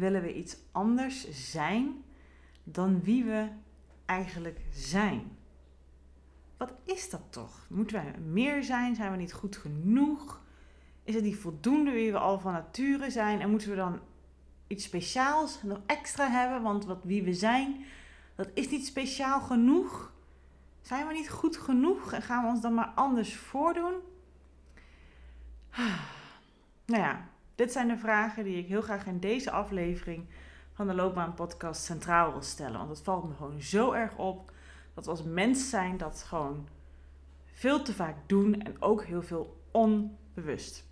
Willen 0.00 0.22
we 0.22 0.34
iets 0.34 0.56
anders 0.72 1.30
zijn 1.30 2.04
dan 2.64 3.02
wie 3.02 3.24
we 3.24 3.48
eigenlijk 4.06 4.60
zijn? 4.72 5.36
Wat 6.56 6.72
is 6.84 7.10
dat 7.10 7.22
toch? 7.30 7.66
Moeten 7.68 7.96
wij 7.96 8.18
meer 8.18 8.62
zijn? 8.62 8.94
Zijn 8.94 9.10
we 9.10 9.16
niet 9.16 9.32
goed 9.32 9.56
genoeg? 9.56 10.40
Is 11.04 11.14
het 11.14 11.24
niet 11.24 11.36
voldoende 11.36 11.90
wie 11.90 12.12
we 12.12 12.18
al 12.18 12.38
van 12.38 12.52
nature 12.52 13.10
zijn? 13.10 13.40
En 13.40 13.50
moeten 13.50 13.70
we 13.70 13.76
dan 13.76 14.00
iets 14.66 14.84
speciaals 14.84 15.62
nog 15.62 15.80
extra 15.86 16.30
hebben? 16.30 16.62
Want 16.62 16.84
wat 16.84 17.04
wie 17.04 17.22
we 17.22 17.34
zijn, 17.34 17.84
dat 18.34 18.48
is 18.54 18.70
niet 18.70 18.86
speciaal 18.86 19.40
genoeg. 19.40 20.12
Zijn 20.80 21.06
we 21.06 21.12
niet 21.12 21.30
goed 21.30 21.56
genoeg 21.56 22.12
en 22.12 22.22
gaan 22.22 22.42
we 22.42 22.48
ons 22.48 22.60
dan 22.60 22.74
maar 22.74 22.92
anders 22.94 23.36
voordoen? 23.36 23.94
Nou 26.86 27.02
ja, 27.02 27.28
dit 27.60 27.72
zijn 27.72 27.88
de 27.88 27.96
vragen 27.96 28.44
die 28.44 28.58
ik 28.58 28.66
heel 28.66 28.80
graag 28.80 29.06
in 29.06 29.18
deze 29.18 29.50
aflevering 29.50 30.26
van 30.72 30.86
de 30.86 30.94
Loopbaan 30.94 31.34
Podcast 31.34 31.82
centraal 31.82 32.32
wil 32.32 32.42
stellen. 32.42 32.78
Want 32.78 32.88
het 32.88 33.02
valt 33.02 33.28
me 33.28 33.34
gewoon 33.34 33.60
zo 33.60 33.92
erg 33.92 34.16
op 34.16 34.52
dat 34.94 35.04
we 35.04 35.10
als 35.10 35.22
mens 35.22 35.70
zijn 35.70 35.96
dat 35.96 36.24
gewoon 36.28 36.68
veel 37.52 37.82
te 37.82 37.94
vaak 37.94 38.16
doen 38.26 38.62
en 38.62 38.82
ook 38.82 39.04
heel 39.04 39.22
veel 39.22 39.60
onbewust. 39.70 40.84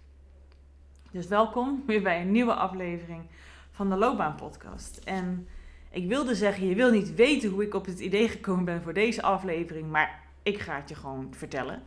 Dus 1.10 1.26
welkom 1.26 1.82
weer 1.86 2.02
bij 2.02 2.20
een 2.20 2.30
nieuwe 2.30 2.54
aflevering 2.54 3.22
van 3.70 3.88
de 3.88 3.96
Loopbaan 3.96 4.34
Podcast. 4.34 4.96
En 4.96 5.48
ik 5.90 6.08
wilde 6.08 6.34
zeggen, 6.34 6.66
je 6.66 6.74
wil 6.74 6.90
niet 6.90 7.14
weten 7.14 7.50
hoe 7.50 7.62
ik 7.62 7.74
op 7.74 7.86
het 7.86 7.98
idee 7.98 8.28
gekomen 8.28 8.64
ben 8.64 8.82
voor 8.82 8.94
deze 8.94 9.22
aflevering, 9.22 9.90
maar 9.90 10.22
ik 10.42 10.58
ga 10.58 10.76
het 10.76 10.88
je 10.88 10.94
gewoon 10.94 11.34
vertellen. 11.34 11.82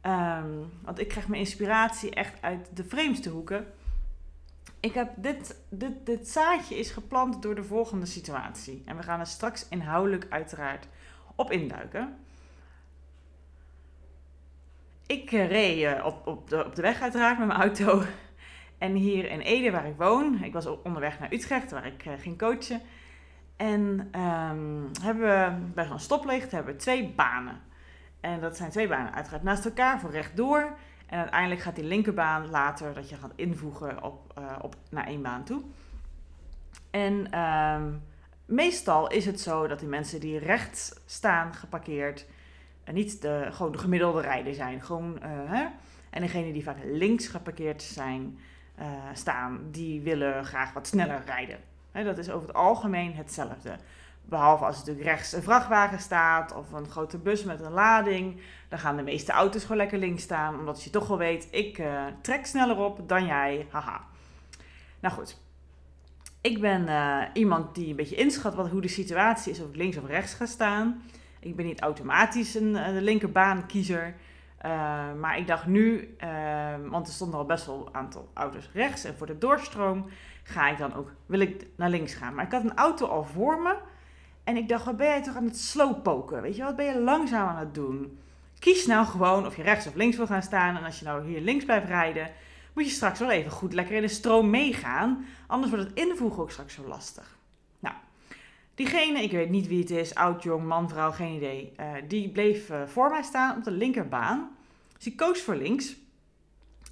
Ehm, 0.00 0.50
want 0.82 0.98
ik 0.98 1.08
krijg 1.08 1.28
mijn 1.28 1.40
inspiratie 1.40 2.10
echt 2.10 2.42
uit 2.42 2.68
de 2.74 2.84
vreemdste 2.84 3.30
hoeken. 3.30 3.66
Ik 4.86 4.94
heb 4.94 5.12
dit, 5.16 5.60
dit, 5.68 6.06
dit 6.06 6.28
zaadje 6.28 6.78
is 6.78 6.90
geplant 6.90 7.42
door 7.42 7.54
de 7.54 7.64
volgende 7.64 8.06
situatie. 8.06 8.82
En 8.84 8.96
we 8.96 9.02
gaan 9.02 9.20
er 9.20 9.26
straks 9.26 9.68
inhoudelijk 9.68 10.26
uiteraard 10.28 10.88
op 11.34 11.50
induiken. 11.50 12.16
Ik 15.06 15.32
eh, 15.32 15.48
reed 15.48 15.84
eh, 15.84 16.04
op, 16.04 16.26
op, 16.26 16.48
de, 16.48 16.64
op 16.64 16.74
de 16.74 16.82
weg 16.82 17.00
uiteraard 17.00 17.38
met 17.38 17.46
mijn 17.46 17.60
auto. 17.60 18.02
En 18.78 18.94
hier 18.94 19.30
in 19.30 19.40
Ede, 19.40 19.70
waar 19.70 19.86
ik 19.86 19.96
woon, 19.96 20.42
ik 20.42 20.52
was 20.52 20.66
onderweg 20.66 21.18
naar 21.18 21.32
Utrecht, 21.32 21.70
waar 21.70 21.86
ik 21.86 22.04
uh, 22.06 22.12
ging 22.18 22.38
coachen. 22.38 22.80
En 23.56 24.10
um, 24.20 24.90
hebben 25.02 25.72
bij 25.74 25.86
zo'n 25.86 25.98
stoplicht 25.98 26.50
hebben 26.50 26.72
we 26.74 26.80
twee 26.80 27.08
banen. 27.08 27.60
En 28.20 28.40
dat 28.40 28.56
zijn 28.56 28.70
twee 28.70 28.88
banen 28.88 29.14
uiteraard 29.14 29.42
naast 29.42 29.64
elkaar 29.64 30.00
voor 30.00 30.10
rechtdoor. 30.10 30.76
En 31.06 31.18
uiteindelijk 31.18 31.60
gaat 31.60 31.74
die 31.74 31.84
linkerbaan 31.84 32.50
later 32.50 32.94
dat 32.94 33.08
je 33.08 33.16
gaat 33.16 33.32
invoegen 33.34 34.02
op, 34.02 34.34
uh, 34.38 34.52
op, 34.60 34.76
naar 34.90 35.06
één 35.06 35.22
baan 35.22 35.44
toe. 35.44 35.62
En 36.90 37.40
um, 37.40 38.02
meestal 38.44 39.10
is 39.10 39.26
het 39.26 39.40
zo 39.40 39.66
dat 39.66 39.78
die 39.78 39.88
mensen 39.88 40.20
die 40.20 40.38
rechts 40.38 40.94
staan 41.04 41.54
geparkeerd, 41.54 42.26
uh, 42.84 42.94
niet 42.94 43.22
de, 43.22 43.48
gewoon 43.50 43.72
de 43.72 43.78
gemiddelde 43.78 44.20
rijder 44.20 44.54
zijn. 44.54 44.82
Gewoon, 44.82 45.18
uh, 45.22 45.28
hè? 45.50 45.66
En 46.10 46.20
degene 46.20 46.52
die 46.52 46.62
vaak 46.62 46.78
links 46.84 47.28
geparkeerd 47.28 47.82
zijn, 47.82 48.38
staan, 49.12 49.60
die 49.70 50.00
willen 50.00 50.44
graag 50.44 50.72
wat 50.72 50.86
sneller 50.86 51.22
rijden. 51.26 51.58
Dat 51.92 52.18
is 52.18 52.30
over 52.30 52.46
het 52.46 52.56
algemeen 52.56 53.14
hetzelfde. 53.14 53.76
Behalve 54.28 54.64
als 54.64 54.74
er 54.74 54.80
natuurlijk 54.80 55.08
rechts 55.08 55.32
een 55.32 55.42
vrachtwagen 55.42 55.98
staat 55.98 56.54
of 56.54 56.72
een 56.72 56.88
grote 56.88 57.18
bus 57.18 57.44
met 57.44 57.60
een 57.60 57.72
lading. 57.72 58.40
Dan 58.68 58.78
gaan 58.78 58.96
de 58.96 59.02
meeste 59.02 59.32
auto's 59.32 59.62
gewoon 59.62 59.76
lekker 59.76 59.98
links 59.98 60.22
staan. 60.22 60.58
Omdat 60.58 60.82
je 60.82 60.90
toch 60.90 61.06
wel 61.06 61.18
weet, 61.18 61.48
ik 61.50 61.78
uh, 61.78 62.04
trek 62.20 62.46
sneller 62.46 62.76
op 62.76 63.08
dan 63.08 63.26
jij. 63.26 63.66
Haha. 63.70 64.04
Nou 65.00 65.14
goed. 65.14 65.40
Ik 66.40 66.60
ben 66.60 66.82
uh, 66.88 67.22
iemand 67.32 67.74
die 67.74 67.88
een 67.88 67.96
beetje 67.96 68.16
inschat 68.16 68.54
wat, 68.54 68.68
hoe 68.68 68.80
de 68.80 68.88
situatie 68.88 69.52
is 69.52 69.60
of 69.60 69.68
ik 69.68 69.76
links 69.76 69.96
of 69.96 70.06
rechts 70.06 70.34
ga 70.34 70.46
staan. 70.46 71.02
Ik 71.40 71.56
ben 71.56 71.66
niet 71.66 71.80
automatisch 71.80 72.54
een 72.54 72.72
de 72.72 73.02
linkerbaankiezer. 73.02 74.14
maar 75.18 75.38
ik 75.38 75.46
dacht 75.46 75.66
nu, 75.66 76.16
want 76.88 77.06
er 77.06 77.12
stonden 77.12 77.38
al 77.38 77.46
best 77.46 77.66
wel 77.66 77.86
een 77.86 77.94
aantal 77.94 78.28
auto's 78.34 78.70
rechts. 78.72 79.04
En 79.04 79.16
voor 79.16 79.26
de 79.26 79.38
doorstroom 79.38 80.06
ga 80.42 80.68
ik 80.68 80.78
dan 80.78 80.94
ook, 80.94 81.10
wil 81.26 81.40
ik 81.40 81.66
naar 81.76 81.90
links 81.90 82.14
gaan. 82.14 82.34
Maar 82.34 82.44
ik 82.44 82.52
had 82.52 82.64
een 82.64 82.76
auto 82.76 83.06
al 83.06 83.24
voor 83.24 83.62
me. 83.62 83.76
En 84.46 84.56
ik 84.56 84.68
dacht, 84.68 84.84
wat 84.84 84.96
ben 84.96 85.06
jij 85.06 85.22
toch 85.22 85.36
aan 85.36 85.44
het 85.44 85.58
slowpoken? 85.58 86.42
Weet 86.42 86.56
je, 86.56 86.62
wat 86.62 86.76
ben 86.76 86.84
je 86.86 87.00
langzaam 87.00 87.48
aan 87.48 87.56
het 87.56 87.74
doen? 87.74 88.18
Kies 88.58 88.86
nou 88.86 89.06
gewoon 89.06 89.46
of 89.46 89.56
je 89.56 89.62
rechts 89.62 89.86
of 89.86 89.94
links 89.94 90.16
wil 90.16 90.26
gaan 90.26 90.42
staan. 90.42 90.76
En 90.76 90.84
als 90.84 90.98
je 90.98 91.04
nou 91.04 91.26
hier 91.26 91.40
links 91.40 91.64
blijft 91.64 91.86
rijden, 91.86 92.30
moet 92.74 92.84
je 92.84 92.90
straks 92.90 93.18
wel 93.18 93.30
even 93.30 93.50
goed 93.50 93.72
lekker 93.72 93.94
in 93.94 94.02
de 94.02 94.08
stroom 94.08 94.50
meegaan. 94.50 95.26
Anders 95.46 95.72
wordt 95.72 95.88
het 95.88 95.98
invoegen 95.98 96.42
ook 96.42 96.50
straks 96.50 96.74
zo 96.74 96.86
lastig. 96.86 97.38
Nou, 97.78 97.94
diegene, 98.74 99.22
ik 99.22 99.30
weet 99.30 99.50
niet 99.50 99.66
wie 99.66 99.80
het 99.80 99.90
is, 99.90 100.14
oud, 100.14 100.42
jong, 100.42 100.66
man, 100.66 100.88
vrouw, 100.88 101.12
geen 101.12 101.34
idee. 101.34 101.72
Uh, 101.80 101.92
die 102.08 102.28
bleef 102.28 102.70
uh, 102.70 102.82
voor 102.86 103.10
mij 103.10 103.22
staan 103.22 103.56
op 103.56 103.64
de 103.64 103.70
linkerbaan. 103.70 104.56
Dus 104.98 105.14
koos 105.14 105.42
voor 105.42 105.56
links. 105.56 105.96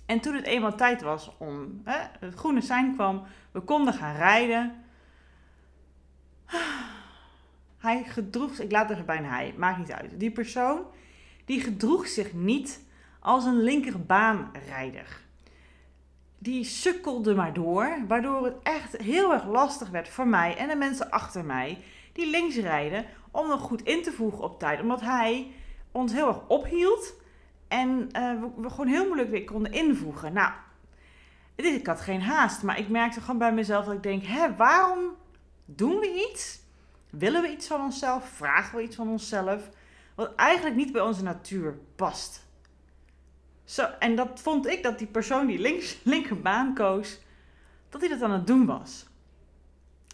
En 0.06 0.20
toen 0.20 0.34
het 0.34 0.46
eenmaal 0.46 0.76
tijd 0.76 1.02
was 1.02 1.30
om, 1.38 1.82
het 1.84 2.34
groene 2.34 2.60
sein 2.60 2.94
kwam, 2.94 3.22
we 3.52 3.60
konden 3.60 3.94
gaan 3.94 4.16
rijden. 4.16 4.84
Hij 7.84 8.04
gedroeg, 8.04 8.58
ik 8.58 8.72
laat 8.72 8.90
er 8.90 9.04
bijna 9.04 9.28
hij, 9.28 9.54
maakt 9.56 9.78
niet 9.78 9.92
uit. 9.92 10.20
Die 10.20 10.30
persoon, 10.30 10.80
die 11.44 11.60
gedroeg 11.60 12.06
zich 12.06 12.32
niet 12.32 12.80
als 13.20 13.44
een 13.44 13.62
linkerbaanrijder. 13.62 15.20
Die 16.38 16.64
sukkelde 16.64 17.34
maar 17.34 17.52
door, 17.52 17.98
waardoor 18.08 18.44
het 18.44 18.56
echt 18.62 18.96
heel 18.96 19.32
erg 19.32 19.46
lastig 19.46 19.90
werd 19.90 20.08
voor 20.08 20.26
mij 20.26 20.56
en 20.56 20.68
de 20.68 20.76
mensen 20.76 21.10
achter 21.10 21.44
mij 21.44 21.78
die 22.12 22.30
links 22.30 22.56
rijden 22.56 23.04
om 23.30 23.48
nog 23.48 23.60
goed 23.60 23.82
in 23.82 24.02
te 24.02 24.12
voegen 24.12 24.42
op 24.42 24.58
tijd. 24.58 24.80
Omdat 24.80 25.00
hij 25.00 25.52
ons 25.92 26.12
heel 26.12 26.28
erg 26.28 26.48
ophield 26.48 27.14
en 27.68 28.08
we, 28.12 28.50
we, 28.56 28.70
gewoon 28.70 28.86
heel 28.86 29.06
moeilijk 29.06 29.30
weer 29.30 29.44
konden 29.44 29.72
invoegen. 29.72 30.32
Nou, 30.32 30.52
ik 31.54 31.86
had 31.86 32.00
geen 32.00 32.22
haast, 32.22 32.62
maar 32.62 32.78
ik 32.78 32.88
merkte 32.88 33.20
gewoon 33.20 33.38
bij 33.38 33.52
mezelf 33.52 33.84
dat 33.84 33.94
ik 33.94 34.02
denk, 34.02 34.22
hè, 34.24 34.56
waarom 34.56 34.98
doen 35.64 35.98
we 35.98 36.28
iets? 36.30 36.62
Willen 37.18 37.42
we 37.42 37.50
iets 37.50 37.66
van 37.66 37.80
onszelf? 37.80 38.28
Vragen 38.28 38.76
we 38.76 38.82
iets 38.82 38.96
van 38.96 39.08
onszelf? 39.08 39.68
Wat 40.14 40.34
eigenlijk 40.34 40.76
niet 40.76 40.92
bij 40.92 41.02
onze 41.02 41.22
natuur 41.22 41.78
past. 41.96 42.46
Zo, 43.64 43.82
en 43.98 44.16
dat 44.16 44.40
vond 44.40 44.66
ik 44.66 44.82
dat 44.82 44.98
die 44.98 45.06
persoon 45.06 45.46
die 45.46 45.58
links, 45.58 45.98
linkerbaan 46.02 46.74
koos, 46.74 47.20
dat 47.88 48.00
hij 48.00 48.10
dat 48.10 48.22
aan 48.22 48.30
het 48.30 48.46
doen 48.46 48.66
was. 48.66 49.06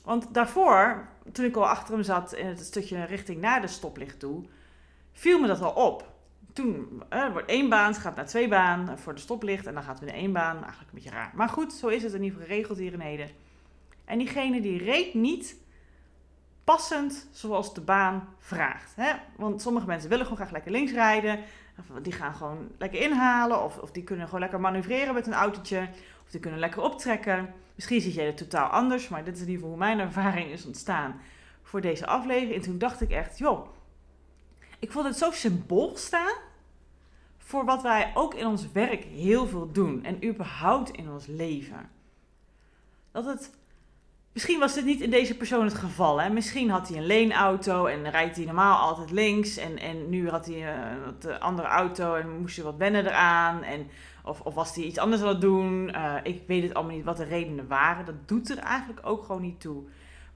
Want 0.05 0.35
daarvoor, 0.35 1.09
toen 1.33 1.45
ik 1.45 1.57
al 1.57 1.69
achter 1.69 1.95
hem 1.95 2.03
zat 2.03 2.35
in 2.35 2.47
het 2.47 2.61
stukje 2.61 3.05
richting 3.05 3.41
naar 3.41 3.61
de 3.61 3.67
stoplicht 3.67 4.19
toe, 4.19 4.45
viel 5.13 5.41
me 5.41 5.47
dat 5.47 5.61
al 5.61 5.73
op. 5.73 6.09
Toen 6.53 7.03
eh, 7.09 7.33
wordt 7.33 7.49
één 7.49 7.69
baan, 7.69 7.95
gaat 7.95 8.17
naar 8.17 8.27
twee 8.27 8.49
baan 8.49 8.99
voor 8.99 9.15
de 9.15 9.21
stoplicht 9.21 9.67
en 9.67 9.75
dan 9.75 9.83
gaat 9.83 10.01
weer 10.01 10.09
naar 10.09 10.19
één 10.19 10.33
baan. 10.33 10.57
Eigenlijk 10.57 10.93
een 10.93 10.95
beetje 10.95 11.11
raar. 11.11 11.33
Maar 11.35 11.49
goed, 11.49 11.73
zo 11.73 11.87
is 11.89 12.03
het 12.03 12.13
in 12.13 12.23
ieder 12.23 12.39
geval 12.39 12.55
geregeld 12.55 12.79
hier 12.79 12.93
in 12.93 13.01
Ede. 13.01 13.29
En 14.05 14.19
diegene 14.19 14.61
die 14.61 14.79
reed 14.79 15.15
niet 15.15 15.57
passend 16.71 17.29
zoals 17.31 17.75
de 17.75 17.81
baan 17.81 18.29
vraagt. 18.39 18.93
Hè? 18.97 19.13
Want 19.37 19.63
sommige 19.63 19.87
mensen 19.87 20.09
willen 20.09 20.25
gewoon 20.25 20.41
graag 20.41 20.53
lekker 20.53 20.71
links 20.71 20.93
rijden. 20.93 21.39
Die 22.03 22.13
gaan 22.13 22.35
gewoon 22.35 22.69
lekker 22.79 23.01
inhalen. 23.01 23.65
Of, 23.65 23.79
of 23.79 23.91
die 23.91 24.03
kunnen 24.03 24.25
gewoon 24.25 24.41
lekker 24.41 24.61
manoeuvreren 24.61 25.15
met 25.15 25.27
een 25.27 25.33
autootje. 25.33 25.89
Of 26.25 26.31
die 26.31 26.41
kunnen 26.41 26.61
lekker 26.61 26.83
optrekken. 26.83 27.55
Misschien 27.75 28.01
ziet 28.01 28.15
jij 28.15 28.27
het 28.27 28.37
totaal 28.37 28.69
anders. 28.69 29.09
Maar 29.09 29.25
dit 29.25 29.35
is 29.35 29.41
in 29.41 29.47
ieder 29.47 29.63
geval 29.63 29.77
hoe 29.77 29.85
mijn 29.87 29.99
ervaring 29.99 30.51
is 30.51 30.67
ontstaan 30.67 31.21
voor 31.63 31.81
deze 31.81 32.07
aflevering. 32.07 32.55
En 32.55 32.61
toen 32.61 32.79
dacht 32.79 33.01
ik 33.01 33.11
echt, 33.11 33.39
joh. 33.39 33.69
Ik 34.79 34.93
vond 34.93 35.07
het 35.07 35.17
zo 35.17 35.31
symbool 35.31 35.97
staan 35.97 36.37
voor 37.39 37.65
wat 37.65 37.83
wij 37.83 38.11
ook 38.15 38.35
in 38.35 38.47
ons 38.47 38.73
werk 38.73 39.05
heel 39.05 39.47
veel 39.47 39.73
doen 39.73 40.05
en 40.05 40.25
überhaupt 40.25 40.91
in 40.91 41.11
ons 41.11 41.27
leven. 41.27 41.91
Dat 43.13 43.25
het 43.25 43.51
Misschien 44.32 44.59
was 44.59 44.75
dit 44.75 44.85
niet 44.85 45.00
in 45.00 45.11
deze 45.11 45.37
persoon 45.37 45.65
het 45.65 45.75
geval. 45.75 46.21
Hè? 46.21 46.31
Misschien 46.31 46.71
had 46.71 46.88
hij 46.88 46.97
een 46.97 47.06
leenauto 47.06 47.87
en 47.87 48.11
rijdt 48.11 48.37
hij 48.37 48.44
normaal 48.44 48.79
altijd 48.79 49.11
links. 49.11 49.56
En, 49.56 49.79
en 49.79 50.09
nu 50.09 50.29
had 50.29 50.47
hij 50.47 50.73
een 50.73 51.15
uh, 51.27 51.38
andere 51.38 51.69
auto 51.69 52.15
en 52.15 52.41
moest 52.41 52.56
hij 52.56 52.65
wat 52.65 52.77
wennen 52.77 53.06
eraan. 53.06 53.62
En, 53.62 53.87
of, 54.25 54.41
of 54.41 54.55
was 54.55 54.75
hij 54.75 54.85
iets 54.85 54.99
anders 54.99 55.23
aan 55.23 55.29
het 55.29 55.41
doen. 55.41 55.88
Uh, 55.88 56.15
ik 56.23 56.43
weet 56.47 56.62
het 56.62 56.75
allemaal 56.75 56.97
niet 56.97 57.05
wat 57.05 57.17
de 57.17 57.25
redenen 57.25 57.69
waren. 57.69 58.05
Dat 58.05 58.29
doet 58.29 58.50
er 58.50 58.59
eigenlijk 58.59 59.06
ook 59.06 59.25
gewoon 59.25 59.43
niet 59.43 59.61
toe. 59.61 59.82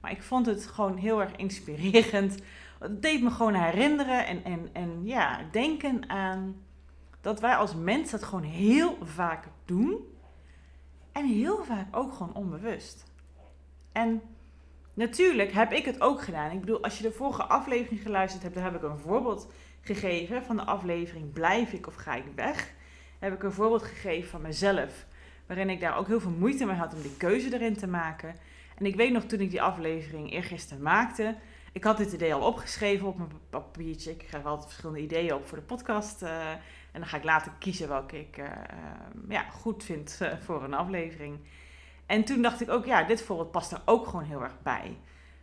Maar 0.01 0.11
ik 0.11 0.23
vond 0.23 0.45
het 0.45 0.65
gewoon 0.65 0.97
heel 0.97 1.21
erg 1.21 1.35
inspirerend. 1.35 2.37
Het 2.79 3.01
deed 3.01 3.21
me 3.21 3.29
gewoon 3.29 3.53
herinneren 3.53 4.25
en, 4.25 4.43
en, 4.43 4.69
en 4.73 5.01
ja, 5.03 5.39
denken 5.51 6.09
aan 6.09 6.55
dat 7.21 7.39
wij 7.39 7.55
als 7.55 7.75
mens 7.75 8.11
dat 8.11 8.23
gewoon 8.23 8.43
heel 8.43 8.97
vaak 9.01 9.47
doen. 9.65 9.97
En 11.11 11.25
heel 11.25 11.63
vaak 11.63 11.95
ook 11.95 12.13
gewoon 12.13 12.33
onbewust. 12.33 13.13
En 13.95 14.21
natuurlijk 14.93 15.51
heb 15.51 15.71
ik 15.71 15.85
het 15.85 16.01
ook 16.01 16.21
gedaan. 16.21 16.51
Ik 16.51 16.59
bedoel, 16.59 16.83
als 16.83 16.97
je 16.97 17.03
de 17.03 17.11
vorige 17.11 17.43
aflevering 17.43 18.01
geluisterd 18.01 18.43
hebt, 18.43 18.55
dan 18.55 18.63
heb 18.63 18.75
ik 18.75 18.81
een 18.81 18.97
voorbeeld 18.97 19.51
gegeven 19.81 20.43
van 20.43 20.55
de 20.55 20.63
aflevering 20.63 21.33
Blijf 21.33 21.73
ik 21.73 21.87
of 21.87 21.95
ga 21.95 22.15
ik 22.15 22.25
weg? 22.35 22.73
Heb 23.19 23.33
ik 23.33 23.43
een 23.43 23.51
voorbeeld 23.51 23.83
gegeven 23.83 24.29
van 24.29 24.41
mezelf, 24.41 25.05
waarin 25.45 25.69
ik 25.69 25.79
daar 25.79 25.97
ook 25.97 26.07
heel 26.07 26.19
veel 26.19 26.35
moeite 26.39 26.65
mee 26.65 26.75
had 26.75 26.93
om 26.93 27.01
die 27.01 27.17
keuze 27.17 27.53
erin 27.53 27.77
te 27.77 27.87
maken. 27.87 28.35
En 28.77 28.85
ik 28.85 28.95
weet 28.95 29.11
nog 29.11 29.23
toen 29.23 29.39
ik 29.39 29.49
die 29.49 29.61
aflevering 29.61 30.31
eergisteren 30.31 30.83
maakte, 30.83 31.35
ik 31.71 31.83
had 31.83 31.97
dit 31.97 32.13
idee 32.13 32.33
al 32.33 32.47
opgeschreven 32.47 33.07
op 33.07 33.17
mijn 33.17 33.31
papiertje. 33.49 34.11
Ik 34.11 34.25
schrijf 34.27 34.45
altijd 34.45 34.67
verschillende 34.67 35.01
ideeën 35.01 35.33
op 35.33 35.45
voor 35.45 35.57
de 35.57 35.63
podcast. 35.63 36.23
Uh, 36.23 36.49
en 36.51 36.59
dan 37.01 37.05
ga 37.05 37.17
ik 37.17 37.23
later 37.23 37.51
kiezen 37.59 37.87
welke 37.87 38.19
ik 38.19 38.37
uh, 38.37 38.45
ja, 39.29 39.41
goed 39.41 39.83
vind 39.83 40.19
uh, 40.21 40.33
voor 40.39 40.63
een 40.63 40.73
aflevering. 40.73 41.39
En 42.05 42.23
toen 42.23 42.41
dacht 42.41 42.61
ik 42.61 42.69
ook, 42.69 42.85
ja, 42.85 43.03
dit 43.03 43.21
voorbeeld 43.21 43.51
past 43.51 43.71
er 43.71 43.81
ook 43.85 44.05
gewoon 44.05 44.25
heel 44.25 44.43
erg 44.43 44.61
bij. 44.61 44.97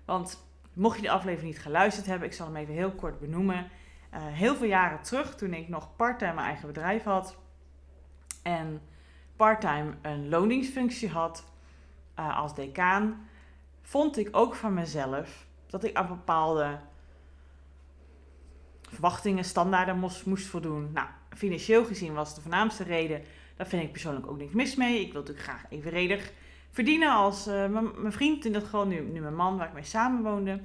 Want 0.05 0.47
mocht 0.73 0.97
je 0.97 1.03
de 1.03 1.11
aflevering 1.11 1.53
niet 1.53 1.63
geluisterd 1.63 2.07
hebben, 2.07 2.29
ik 2.29 2.35
zal 2.35 2.47
hem 2.47 2.57
even 2.57 2.75
heel 2.75 2.93
kort 2.93 3.21
benoemen. 3.21 3.71
Uh, 4.15 4.21
heel 4.27 4.57
veel 4.57 4.67
jaren 4.67 5.03
terug, 5.03 5.35
toen 5.35 5.55
ik 5.55 5.69
nog 5.69 5.97
parttime 5.97 6.35
mijn 6.35 6.47
eigen 6.47 6.67
bedrijf 6.67 7.03
had 7.03 7.37
en 8.43 8.81
parttime 9.37 9.95
een 10.03 10.29
loningsfunctie 10.29 11.09
had 11.09 11.45
uh, 12.19 12.39
als 12.39 12.55
decaan, 12.55 13.29
vond 13.83 14.19
ik 14.19 14.29
ook 14.31 14.55
van 14.55 14.75
mezelf 14.75 15.47
dat 15.67 15.85
ik 15.85 15.97
aan 15.97 16.09
bepaalde 16.09 16.79
verwachtingen, 18.81 19.45
standaarden 19.45 19.99
moest, 19.99 20.27
moest 20.27 20.47
voldoen. 20.47 20.91
Nou, 20.93 21.07
financieel 21.37 21.85
gezien 21.85 22.15
was 22.15 22.35
de 22.35 22.41
voornaamste 22.41 22.85
reden. 22.85 23.23
Daar 23.57 23.67
vind 23.67 23.83
ik 23.83 23.93
persoonlijk 23.93 24.27
ook 24.27 24.39
niks 24.39 24.53
mis 24.53 24.75
mee. 24.75 25.01
Ik 25.01 25.13
wil 25.13 25.21
natuurlijk 25.21 25.49
graag 25.49 25.65
evenredig 25.69 26.33
verdienen 26.73 27.13
als 27.13 27.49
uh, 27.49 27.67
mijn 27.97 28.13
vriend, 28.13 28.45
in 28.45 28.53
dat 28.53 28.63
geval 28.63 28.87
nu, 28.87 29.01
nu 29.01 29.21
mijn 29.21 29.35
man 29.35 29.57
waar 29.57 29.67
ik 29.67 29.73
mee 29.73 29.85
samenwoonde. 29.85 30.61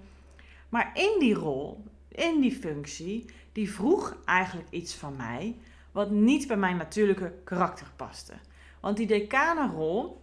Maar 0.69 0.91
in 0.93 1.15
die 1.19 1.33
rol, 1.33 1.83
in 2.07 2.41
die 2.41 2.55
functie, 2.55 3.25
die 3.51 3.71
vroeg 3.71 4.17
eigenlijk 4.25 4.67
iets 4.69 4.95
van 4.95 5.15
mij 5.15 5.55
wat 5.91 6.09
niet 6.09 6.47
bij 6.47 6.57
mijn 6.57 6.77
natuurlijke 6.77 7.33
karakter 7.43 7.87
paste. 7.95 8.33
Want 8.79 8.97
die 8.97 9.07
decanenrol, 9.07 10.21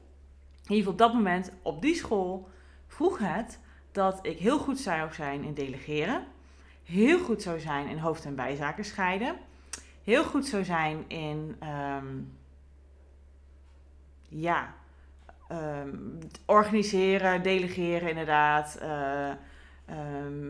geval 0.66 0.86
op 0.86 0.98
dat 0.98 1.14
moment 1.14 1.52
op 1.62 1.82
die 1.82 1.94
school, 1.94 2.48
vroeg 2.86 3.18
het 3.18 3.58
dat 3.92 4.18
ik 4.26 4.38
heel 4.38 4.58
goed 4.58 4.78
zou 4.78 5.12
zijn 5.12 5.44
in 5.44 5.54
delegeren, 5.54 6.26
heel 6.84 7.18
goed 7.18 7.42
zou 7.42 7.60
zijn 7.60 7.88
in 7.88 7.98
hoofd- 7.98 8.24
en 8.24 8.34
bijzaken 8.34 8.84
scheiden, 8.84 9.36
heel 10.04 10.24
goed 10.24 10.46
zou 10.46 10.64
zijn 10.64 11.04
in 11.08 11.56
um, 11.68 12.32
ja, 14.28 14.74
um, 15.54 16.18
organiseren, 16.46 17.42
delegeren 17.42 18.08
inderdaad. 18.08 18.78
Uh, 18.82 19.30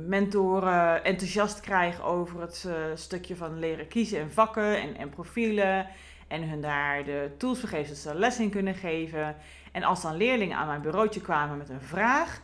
mentoren 0.07 1.05
enthousiast 1.05 1.61
krijgen 1.61 2.05
over 2.05 2.41
het 2.41 2.65
uh, 2.67 2.75
stukje 2.95 3.37
van 3.37 3.59
leren 3.59 3.89
kiezen 3.89 4.21
en 4.21 4.33
vakken 4.33 4.81
en, 4.81 4.97
en 4.97 5.09
profielen. 5.09 5.87
En 6.29 6.49
hun 6.49 6.61
daar 6.61 7.05
de 7.05 7.31
tools 7.39 7.61
voor 7.61 7.69
geven, 7.69 7.89
dat 7.89 7.97
ze 7.97 8.15
les 8.15 8.41
in 8.41 8.51
kunnen 8.51 8.75
geven. 8.75 9.37
En 9.73 9.83
als 9.83 10.03
dan 10.03 10.17
leerlingen 10.17 10.57
aan 10.57 10.67
mijn 10.67 10.81
bureautje 10.81 11.21
kwamen 11.21 11.59
met 11.59 11.69
een 11.69 11.81
vraag, 11.81 12.41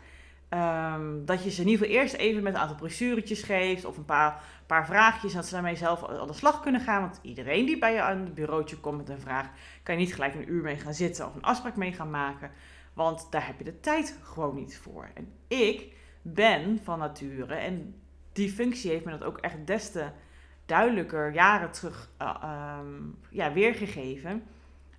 um, 0.50 1.24
dat 1.24 1.44
je 1.44 1.50
ze 1.50 1.60
in 1.60 1.68
ieder 1.68 1.86
geval 1.86 2.00
eerst 2.00 2.14
even 2.14 2.42
met 2.42 2.54
een 2.54 2.60
aantal 2.60 2.76
brochuretjes 2.76 3.42
geeft 3.42 3.84
of 3.84 3.96
een 3.96 4.04
paar, 4.04 4.42
paar 4.66 4.86
vraagjes, 4.86 5.32
dat 5.32 5.46
ze 5.46 5.52
daarmee 5.52 5.76
zelf 5.76 6.08
aan 6.08 6.26
de 6.26 6.32
slag 6.32 6.60
kunnen 6.60 6.80
gaan. 6.80 7.00
Want 7.00 7.18
iedereen 7.22 7.66
die 7.66 7.78
bij 7.78 7.92
je 7.92 8.02
aan 8.02 8.18
het 8.20 8.34
bureautje 8.34 8.76
komt 8.76 8.96
met 8.96 9.08
een 9.08 9.20
vraag, 9.20 9.50
kan 9.82 9.94
je 9.94 10.00
niet 10.00 10.14
gelijk 10.14 10.34
een 10.34 10.52
uur 10.52 10.62
mee 10.62 10.76
gaan 10.76 10.94
zitten 10.94 11.26
of 11.26 11.34
een 11.34 11.42
afspraak 11.42 11.76
mee 11.76 11.92
gaan 11.92 12.10
maken. 12.10 12.50
Want 12.94 13.26
daar 13.30 13.46
heb 13.46 13.58
je 13.58 13.64
de 13.64 13.80
tijd 13.80 14.18
gewoon 14.22 14.54
niet 14.54 14.78
voor. 14.78 15.10
En 15.14 15.32
ik 15.48 15.92
ben 16.22 16.80
van 16.82 16.98
nature, 16.98 17.54
en 17.54 17.94
die 18.32 18.50
functie 18.50 18.90
heeft 18.90 19.04
me 19.04 19.10
dat 19.10 19.24
ook 19.24 19.38
echt 19.38 19.66
des 19.66 19.90
te 19.90 20.08
duidelijker 20.66 21.32
jaren 21.32 21.70
terug 21.70 22.10
uh, 22.22 22.78
um, 22.80 23.18
ja, 23.30 23.52
weergegeven. 23.52 24.42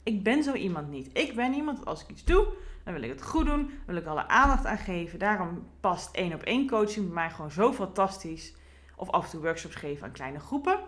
Ik 0.04 0.24
ben 0.24 0.44
zo 0.44 0.54
iemand 0.54 0.90
niet. 0.90 1.10
Ik 1.14 1.36
ben 1.36 1.54
iemand 1.54 1.86
als 1.86 2.04
ik 2.04 2.10
iets 2.10 2.24
doe, 2.24 2.48
dan 2.84 2.94
wil 2.94 3.04
ik 3.04 3.10
het 3.10 3.24
goed 3.24 3.46
doen, 3.46 3.72
wil 3.86 3.96
ik 3.96 4.06
alle 4.06 4.28
aandacht 4.28 4.66
aan 4.66 4.78
geven. 4.78 5.20
Daarom 5.20 5.68
past 5.80 6.16
één 6.16 6.34
op 6.34 6.42
één 6.42 6.68
coaching 6.68 7.06
bij 7.06 7.14
mij 7.14 7.30
gewoon 7.30 7.52
zo 7.52 7.74
fantastisch. 7.74 8.56
Of 8.96 9.10
af 9.10 9.24
en 9.24 9.30
toe 9.30 9.42
workshops 9.42 9.76
geven 9.76 10.06
aan 10.06 10.12
kleine 10.12 10.40
groepen. 10.40 10.80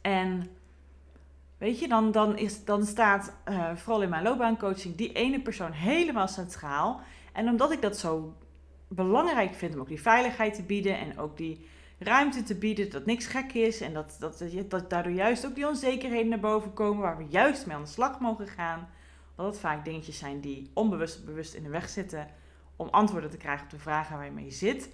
En 0.00 0.50
weet 1.58 1.78
je, 1.78 1.88
dan, 1.88 2.12
dan, 2.12 2.36
is, 2.36 2.64
dan 2.64 2.86
staat 2.86 3.32
uh, 3.48 3.76
vooral 3.76 4.02
in 4.02 4.08
mijn 4.08 4.22
loopbaancoaching 4.22 4.96
die 4.96 5.12
ene 5.12 5.40
persoon 5.40 5.72
helemaal 5.72 6.28
centraal. 6.28 7.00
En 7.32 7.48
omdat 7.48 7.72
ik 7.72 7.82
dat 7.82 7.98
zo 7.98 8.34
belangrijk 8.88 9.54
vind 9.54 9.74
om 9.74 9.80
ook 9.80 9.88
die 9.88 10.02
veiligheid 10.02 10.54
te 10.54 10.62
bieden 10.62 10.98
en 10.98 11.18
ook 11.18 11.36
die 11.36 11.66
ruimte 11.98 12.42
te 12.42 12.54
bieden, 12.54 12.90
dat 12.90 13.06
niks 13.06 13.26
gek 13.26 13.52
is 13.52 13.80
en 13.80 13.92
dat, 13.92 14.16
dat, 14.18 14.44
dat 14.68 14.90
daardoor 14.90 15.12
juist 15.12 15.46
ook 15.46 15.54
die 15.54 15.68
onzekerheden 15.68 16.28
naar 16.28 16.40
boven 16.40 16.72
komen 16.72 17.02
waar 17.02 17.16
we 17.16 17.26
juist 17.28 17.66
mee 17.66 17.76
aan 17.76 17.82
de 17.82 17.88
slag 17.88 18.20
mogen 18.20 18.46
gaan. 18.46 18.88
Dat 19.34 19.46
het 19.46 19.58
vaak 19.58 19.84
dingetjes 19.84 20.18
zijn 20.18 20.40
die 20.40 20.70
onbewust 20.74 21.24
bewust 21.24 21.54
in 21.54 21.62
de 21.62 21.68
weg 21.68 21.88
zitten 21.88 22.28
om 22.76 22.88
antwoorden 22.88 23.30
te 23.30 23.36
krijgen 23.36 23.64
op 23.64 23.70
de 23.70 23.78
vragen 23.78 24.16
waar 24.16 24.24
je 24.24 24.30
mee 24.30 24.50
zit. 24.50 24.90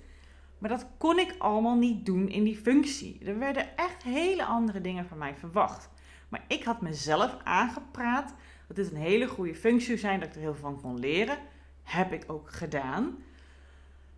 Maar 0.58 0.70
dat 0.70 0.86
kon 0.98 1.18
ik 1.18 1.34
allemaal 1.38 1.76
niet 1.76 2.06
doen 2.06 2.28
in 2.28 2.44
die 2.44 2.56
functie. 2.56 3.18
Er 3.24 3.38
werden 3.38 3.76
echt 3.76 4.02
hele 4.02 4.44
andere 4.44 4.80
dingen 4.80 5.06
van 5.06 5.18
mij 5.18 5.34
verwacht. 5.34 5.88
Maar 6.28 6.44
ik 6.48 6.64
had 6.64 6.80
mezelf 6.80 7.36
aangepraat 7.44 8.34
dat 8.66 8.76
dit 8.76 8.90
een 8.90 8.96
hele 8.96 9.28
goede 9.28 9.54
functie 9.54 9.86
zou 9.86 9.98
zijn, 9.98 10.20
dat 10.20 10.28
ik 10.28 10.34
er 10.34 10.40
heel 10.40 10.54
veel 10.54 10.70
van 10.70 10.80
kon 10.80 10.98
leren. 10.98 11.38
Heb 11.82 12.12
ik 12.12 12.24
ook 12.26 12.52
gedaan. 12.52 13.16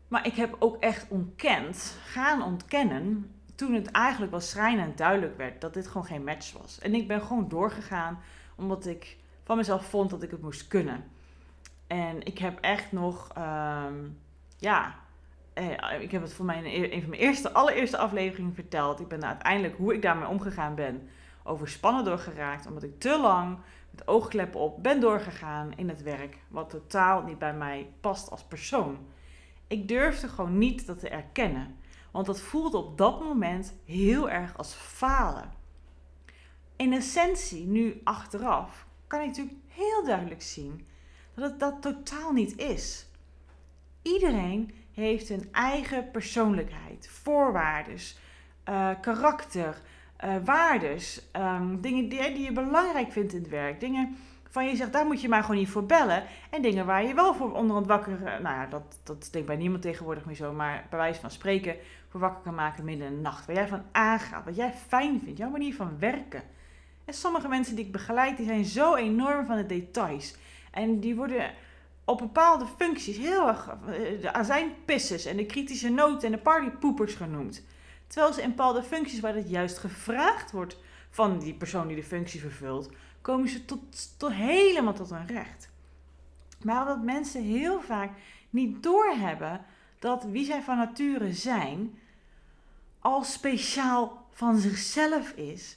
Maar 0.09 0.27
ik 0.27 0.35
heb 0.35 0.57
ook 0.59 0.77
echt 0.83 1.09
ontkend, 1.09 1.97
gaan 2.05 2.43
ontkennen, 2.43 3.31
toen 3.55 3.75
het 3.75 3.91
eigenlijk 3.91 4.31
wel 4.31 4.41
schrijnend 4.41 4.99
duidelijk 4.99 5.37
werd 5.37 5.61
dat 5.61 5.75
dit 5.75 5.87
gewoon 5.87 6.07
geen 6.07 6.25
match 6.25 6.53
was. 6.53 6.79
En 6.79 6.95
ik 6.95 7.09
ben 7.09 7.21
gewoon 7.23 7.49
doorgegaan, 7.49 8.21
omdat 8.57 8.87
ik 8.87 9.17
van 9.53 9.61
mezelf 9.61 9.85
vond 9.85 10.11
dat 10.11 10.23
ik 10.23 10.31
het 10.31 10.43
moest 10.43 10.69
kunnen. 10.69 11.05
En 11.87 12.27
ik 12.27 12.39
heb 12.39 12.59
echt 12.61 12.93
nog, 12.93 13.29
um, 13.39 14.19
ja, 14.57 14.95
eh, 15.53 16.01
ik 16.01 16.11
heb 16.11 16.23
het 16.23 16.35
voor 16.35 16.45
mij 16.45 16.63
in 16.63 16.93
een 16.93 17.01
van 17.01 17.11
mijn 17.11 17.23
eerste, 17.23 17.53
allereerste 17.53 17.97
afleveringen 17.97 18.55
verteld. 18.55 19.01
Ik 19.01 19.09
ben 19.09 19.25
uiteindelijk 19.25 19.77
hoe 19.77 19.95
ik 19.95 20.03
daarmee 20.03 20.29
omgegaan 20.29 20.75
ben, 20.75 21.09
overspannen 21.43 22.05
doorgeraakt, 22.05 22.67
omdat 22.67 22.83
ik 22.83 23.01
te 23.01 23.19
lang 23.19 23.59
met 23.91 24.07
oogkleppen 24.07 24.61
op 24.61 24.83
ben 24.83 25.01
doorgegaan 25.01 25.73
in 25.77 25.89
het 25.89 26.03
werk, 26.03 26.39
wat 26.49 26.71
totaal 26.71 27.23
niet 27.23 27.39
bij 27.39 27.55
mij 27.55 27.93
past 28.01 28.31
als 28.31 28.45
persoon. 28.45 28.99
Ik 29.67 29.89
durfde 29.89 30.29
gewoon 30.29 30.59
niet 30.59 30.87
dat 30.87 30.99
te 30.99 31.09
erkennen, 31.09 31.77
want 32.11 32.27
dat 32.27 32.41
voelde 32.41 32.77
op 32.77 32.99
dat 32.99 33.21
moment 33.21 33.75
heel 33.85 34.31
erg 34.31 34.57
als 34.57 34.75
falen. 34.75 35.53
In 36.77 36.93
essentie, 36.93 37.67
nu 37.67 38.01
achteraf, 38.05 38.87
kan 39.13 39.21
ik 39.21 39.27
natuurlijk 39.27 39.57
heel 39.69 40.05
duidelijk 40.05 40.43
zien 40.43 40.87
dat 41.35 41.51
het 41.51 41.61
dat 41.61 41.83
totaal 41.83 42.33
niet 42.33 42.59
is. 42.59 43.07
Iedereen 44.03 44.75
heeft 44.93 45.31
een 45.31 45.49
eigen 45.53 46.11
persoonlijkheid, 46.11 47.09
voorwaarden, 47.09 47.97
uh, 48.69 48.91
karakter, 49.01 49.81
uh, 50.25 50.37
waardes, 50.45 51.29
um, 51.37 51.81
dingen 51.81 52.09
die, 52.09 52.41
je 52.41 52.53
belangrijk 52.53 53.13
vindt 53.13 53.33
in 53.33 53.41
het 53.41 53.49
werk, 53.49 53.81
dingen 53.81 54.17
van 54.51 54.67
je 54.67 54.77
zegt, 54.77 54.93
daar 54.93 55.07
moet 55.07 55.21
je 55.21 55.29
maar 55.29 55.43
gewoon 55.43 55.57
niet 55.57 55.69
voor 55.69 55.87
bellen. 55.87 56.25
En 56.51 56.63
dingen 56.63 56.87
waar 56.87 57.05
je 57.05 57.15
wel 57.15 57.35
voor 57.35 57.53
onderhand 57.53 57.87
wakker, 57.87 58.13
uh, 58.13 58.25
nou 58.25 58.43
ja, 58.43 58.67
dat, 58.67 59.01
dat 59.03 59.29
denk 59.33 59.47
bij 59.47 59.57
niemand 59.57 59.83
tegenwoordig 59.83 60.25
meer 60.25 60.35
zo, 60.35 60.53
maar 60.53 60.87
bij 60.91 60.99
wijze 60.99 61.21
van 61.21 61.31
spreken 61.31 61.77
voor 62.09 62.21
wakker 62.21 62.43
kan 62.43 62.55
maken 62.55 62.85
midden 62.85 63.07
in 63.07 63.15
de 63.15 63.21
nacht. 63.21 63.47
Waar 63.47 63.57
jij 63.57 63.69
van 63.69 63.85
aangaat, 63.93 64.45
wat 64.45 64.57
jij 64.57 64.73
fijn 64.73 65.21
vindt, 65.25 65.39
jouw 65.39 65.51
manier 65.51 65.75
van 65.75 65.99
werken. 65.99 66.43
Sommige 67.15 67.49
mensen 67.49 67.77
die 67.77 67.85
ik 67.85 67.93
begeleid, 67.93 68.37
die 68.37 68.47
zijn 68.47 68.65
zo 68.65 68.95
enorm 68.95 69.47
van 69.47 69.57
de 69.57 69.67
details. 69.67 70.35
En 70.71 71.01
die 71.01 71.17
worden 71.17 71.55
op 72.05 72.19
bepaalde 72.19 72.67
functies 72.77 73.17
heel 73.17 73.49
erg 73.49 73.69
eh, 73.69 74.21
de 74.21 74.33
azijnpissers 74.33 75.25
en 75.25 75.37
de 75.37 75.47
kritische 75.47 75.89
noten 75.89 76.27
en 76.27 76.33
de 76.33 76.39
partypoepers 76.39 77.15
genoemd. 77.15 77.63
Terwijl 78.07 78.33
ze 78.33 78.43
in 78.43 78.49
bepaalde 78.49 78.83
functies 78.83 79.21
waar 79.21 79.35
het 79.35 79.51
juist 79.51 79.79
gevraagd 79.79 80.51
wordt 80.51 80.79
van 81.11 81.39
die 81.39 81.55
persoon 81.55 81.87
die 81.87 81.97
de 81.97 82.03
functie 82.03 82.41
vervult, 82.41 82.91
komen 83.21 83.49
ze 83.49 83.65
tot, 83.65 84.19
tot 84.19 84.33
helemaal 84.33 84.95
tot 84.95 85.11
hun 85.11 85.27
recht. 85.27 85.71
Maar 86.63 86.81
omdat 86.81 87.05
mensen 87.05 87.43
heel 87.43 87.81
vaak 87.81 88.11
niet 88.51 88.83
doorhebben 88.83 89.65
dat 89.99 90.25
wie 90.25 90.45
zij 90.45 90.63
van 90.63 90.77
nature 90.77 91.33
zijn, 91.33 91.99
al 92.99 93.25
speciaal 93.25 94.27
van 94.33 94.59
zichzelf 94.59 95.31
is. 95.31 95.77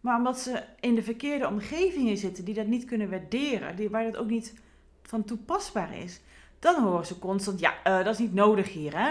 Maar 0.00 0.16
omdat 0.16 0.38
ze 0.38 0.62
in 0.80 0.94
de 0.94 1.02
verkeerde 1.02 1.48
omgevingen 1.48 2.16
zitten 2.16 2.44
die 2.44 2.54
dat 2.54 2.66
niet 2.66 2.84
kunnen 2.84 3.10
waarderen, 3.10 3.76
die, 3.76 3.90
waar 3.90 4.04
dat 4.04 4.16
ook 4.16 4.30
niet 4.30 4.54
van 5.02 5.24
toepasbaar 5.24 5.96
is, 5.96 6.20
dan 6.58 6.82
horen 6.82 7.06
ze 7.06 7.18
constant: 7.18 7.60
ja, 7.60 7.74
uh, 7.86 8.04
dat 8.04 8.14
is 8.14 8.18
niet 8.18 8.34
nodig 8.34 8.72
hier, 8.72 8.98
hè? 8.98 9.10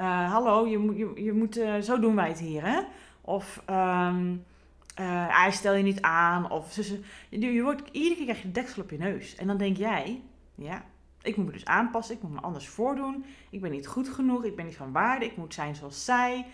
Uh, 0.00 0.32
hallo, 0.32 0.66
je, 0.66 0.96
je, 0.96 1.24
je 1.24 1.32
moet, 1.32 1.58
uh, 1.58 1.78
zo 1.78 1.98
doen 1.98 2.14
wij 2.14 2.28
het 2.28 2.38
hier, 2.38 2.66
hè? 2.66 2.80
Of 3.20 3.62
hij 4.94 5.50
stel 5.50 5.74
je 5.74 5.82
niet 5.82 6.00
aan. 6.00 6.50
Of 6.50 6.76
je, 7.30 7.52
je 7.52 7.62
wordt, 7.62 7.82
iedere 7.92 8.14
keer 8.14 8.24
krijg 8.24 8.42
je 8.42 8.46
de 8.46 8.60
deksel 8.60 8.82
op 8.82 8.90
je 8.90 8.98
neus. 8.98 9.36
En 9.36 9.46
dan 9.46 9.56
denk 9.56 9.76
jij: 9.76 10.22
ja, 10.54 10.84
ik 11.22 11.36
moet 11.36 11.46
me 11.46 11.52
dus 11.52 11.64
aanpassen, 11.64 12.14
ik 12.14 12.22
moet 12.22 12.32
me 12.32 12.40
anders 12.40 12.68
voordoen. 12.68 13.24
Ik 13.50 13.60
ben 13.60 13.70
niet 13.70 13.86
goed 13.86 14.08
genoeg, 14.08 14.44
ik 14.44 14.56
ben 14.56 14.64
niet 14.64 14.76
van 14.76 14.92
waarde, 14.92 15.24
ik 15.24 15.36
moet 15.36 15.54
zijn 15.54 15.74
zoals 15.74 16.04
zij. 16.04 16.46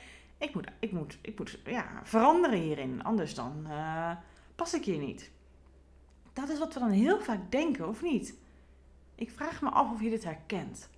Ik 0.44 0.54
moet, 0.54 0.66
ik 0.78 0.92
moet, 0.92 1.18
ik 1.20 1.38
moet 1.38 1.60
ja, 1.64 2.00
veranderen 2.02 2.58
hierin, 2.58 3.04
anders 3.04 3.34
dan 3.34 3.64
uh, 3.68 4.10
pas 4.54 4.74
ik 4.74 4.84
hier 4.84 4.98
niet. 4.98 5.30
Dat 6.32 6.48
is 6.48 6.58
wat 6.58 6.74
we 6.74 6.80
dan 6.80 6.90
heel 6.90 7.20
vaak 7.20 7.50
denken, 7.50 7.88
of 7.88 8.02
niet? 8.02 8.34
Ik 9.14 9.30
vraag 9.30 9.62
me 9.62 9.68
af 9.68 9.92
of 9.92 10.02
je 10.02 10.10
dit 10.10 10.24
herkent. 10.24 10.88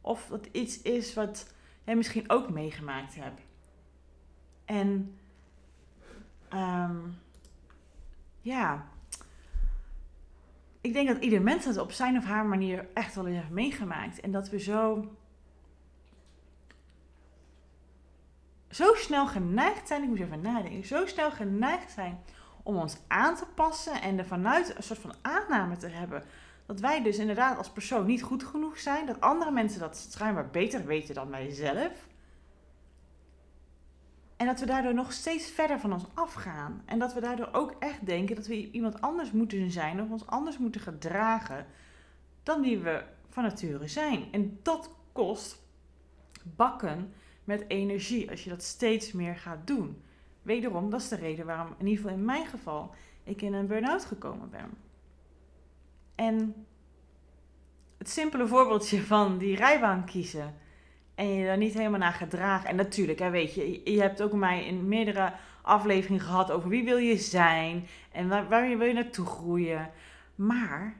Of 0.00 0.26
dat 0.26 0.48
iets 0.52 0.82
is 0.82 1.14
wat 1.14 1.54
jij 1.84 1.96
misschien 1.96 2.30
ook 2.30 2.50
meegemaakt 2.50 3.14
hebt. 3.14 3.40
En 4.64 5.18
um, 6.52 7.18
ja, 8.40 8.88
ik 10.80 10.92
denk 10.92 11.08
dat 11.08 11.22
ieder 11.22 11.42
mens 11.42 11.64
het 11.64 11.78
op 11.78 11.92
zijn 11.92 12.16
of 12.16 12.24
haar 12.24 12.46
manier 12.46 12.88
echt 12.94 13.14
wel 13.14 13.24
heeft 13.24 13.50
meegemaakt. 13.50 14.20
En 14.20 14.30
dat 14.30 14.48
we 14.48 14.58
zo. 14.58 15.10
Zo 18.76 18.94
snel 18.94 19.26
geneigd 19.26 19.88
zijn, 19.88 20.02
ik 20.02 20.08
moet 20.08 20.18
even 20.18 20.40
nadenken, 20.40 20.84
zo 20.84 21.06
snel 21.06 21.30
geneigd 21.30 21.92
zijn 21.92 22.18
om 22.62 22.76
ons 22.76 22.96
aan 23.06 23.36
te 23.36 23.46
passen 23.54 24.02
en 24.02 24.18
er 24.18 24.26
vanuit 24.26 24.76
een 24.76 24.82
soort 24.82 24.98
van 24.98 25.14
aanname 25.22 25.76
te 25.76 25.86
hebben 25.86 26.24
dat 26.66 26.80
wij 26.80 27.02
dus 27.02 27.18
inderdaad 27.18 27.58
als 27.58 27.70
persoon 27.70 28.06
niet 28.06 28.22
goed 28.22 28.44
genoeg 28.44 28.78
zijn, 28.78 29.06
dat 29.06 29.20
andere 29.20 29.50
mensen 29.50 29.80
dat 29.80 29.96
schijnbaar 30.10 30.50
beter 30.50 30.86
weten 30.86 31.14
dan 31.14 31.30
wij 31.30 31.50
zelf. 31.50 32.08
En 34.36 34.46
dat 34.46 34.60
we 34.60 34.66
daardoor 34.66 34.94
nog 34.94 35.12
steeds 35.12 35.50
verder 35.50 35.80
van 35.80 35.92
ons 35.92 36.04
afgaan. 36.14 36.82
En 36.84 36.98
dat 36.98 37.14
we 37.14 37.20
daardoor 37.20 37.48
ook 37.52 37.76
echt 37.78 38.06
denken 38.06 38.36
dat 38.36 38.46
we 38.46 38.70
iemand 38.70 39.00
anders 39.00 39.32
moeten 39.32 39.70
zijn 39.70 40.02
of 40.02 40.10
ons 40.10 40.26
anders 40.26 40.58
moeten 40.58 40.80
gedragen 40.80 41.66
dan 42.42 42.62
die 42.62 42.78
we 42.78 43.04
van 43.28 43.42
nature 43.42 43.88
zijn. 43.88 44.32
En 44.32 44.58
dat 44.62 44.90
kost 45.12 45.58
bakken 46.42 47.12
met 47.46 47.64
energie 47.68 48.30
als 48.30 48.44
je 48.44 48.50
dat 48.50 48.62
steeds 48.62 49.12
meer 49.12 49.36
gaat 49.36 49.66
doen. 49.66 50.02
Wederom, 50.42 50.90
dat 50.90 51.00
is 51.00 51.08
de 51.08 51.16
reden 51.16 51.46
waarom, 51.46 51.74
in 51.78 51.86
ieder 51.86 52.02
geval 52.02 52.18
in 52.18 52.24
mijn 52.24 52.46
geval, 52.46 52.94
ik 53.24 53.42
in 53.42 53.52
een 53.52 53.66
burn-out 53.66 54.04
gekomen 54.04 54.50
ben. 54.50 54.70
En 56.14 56.66
het 57.98 58.10
simpele 58.10 58.46
voorbeeldje 58.46 59.02
van 59.02 59.38
die 59.38 59.56
rijbaan 59.56 60.04
kiezen 60.04 60.54
en 61.14 61.26
je 61.28 61.46
daar 61.46 61.56
niet 61.56 61.74
helemaal 61.74 61.98
naar 61.98 62.12
gedragen. 62.12 62.68
En 62.68 62.76
natuurlijk, 62.76 63.18
hè, 63.18 63.30
weet 63.30 63.54
je, 63.54 63.92
je 63.92 64.00
hebt 64.00 64.22
ook 64.22 64.32
mij 64.32 64.66
in 64.66 64.88
meerdere 64.88 65.32
afleveringen 65.62 66.24
gehad 66.24 66.50
over 66.50 66.68
wie 66.68 66.84
wil 66.84 66.96
je 66.96 67.16
zijn 67.16 67.86
en 68.12 68.28
waar, 68.28 68.48
waar 68.48 68.78
wil 68.78 68.86
je 68.86 68.92
naartoe 68.92 69.26
groeien. 69.26 69.90
Maar 70.34 70.96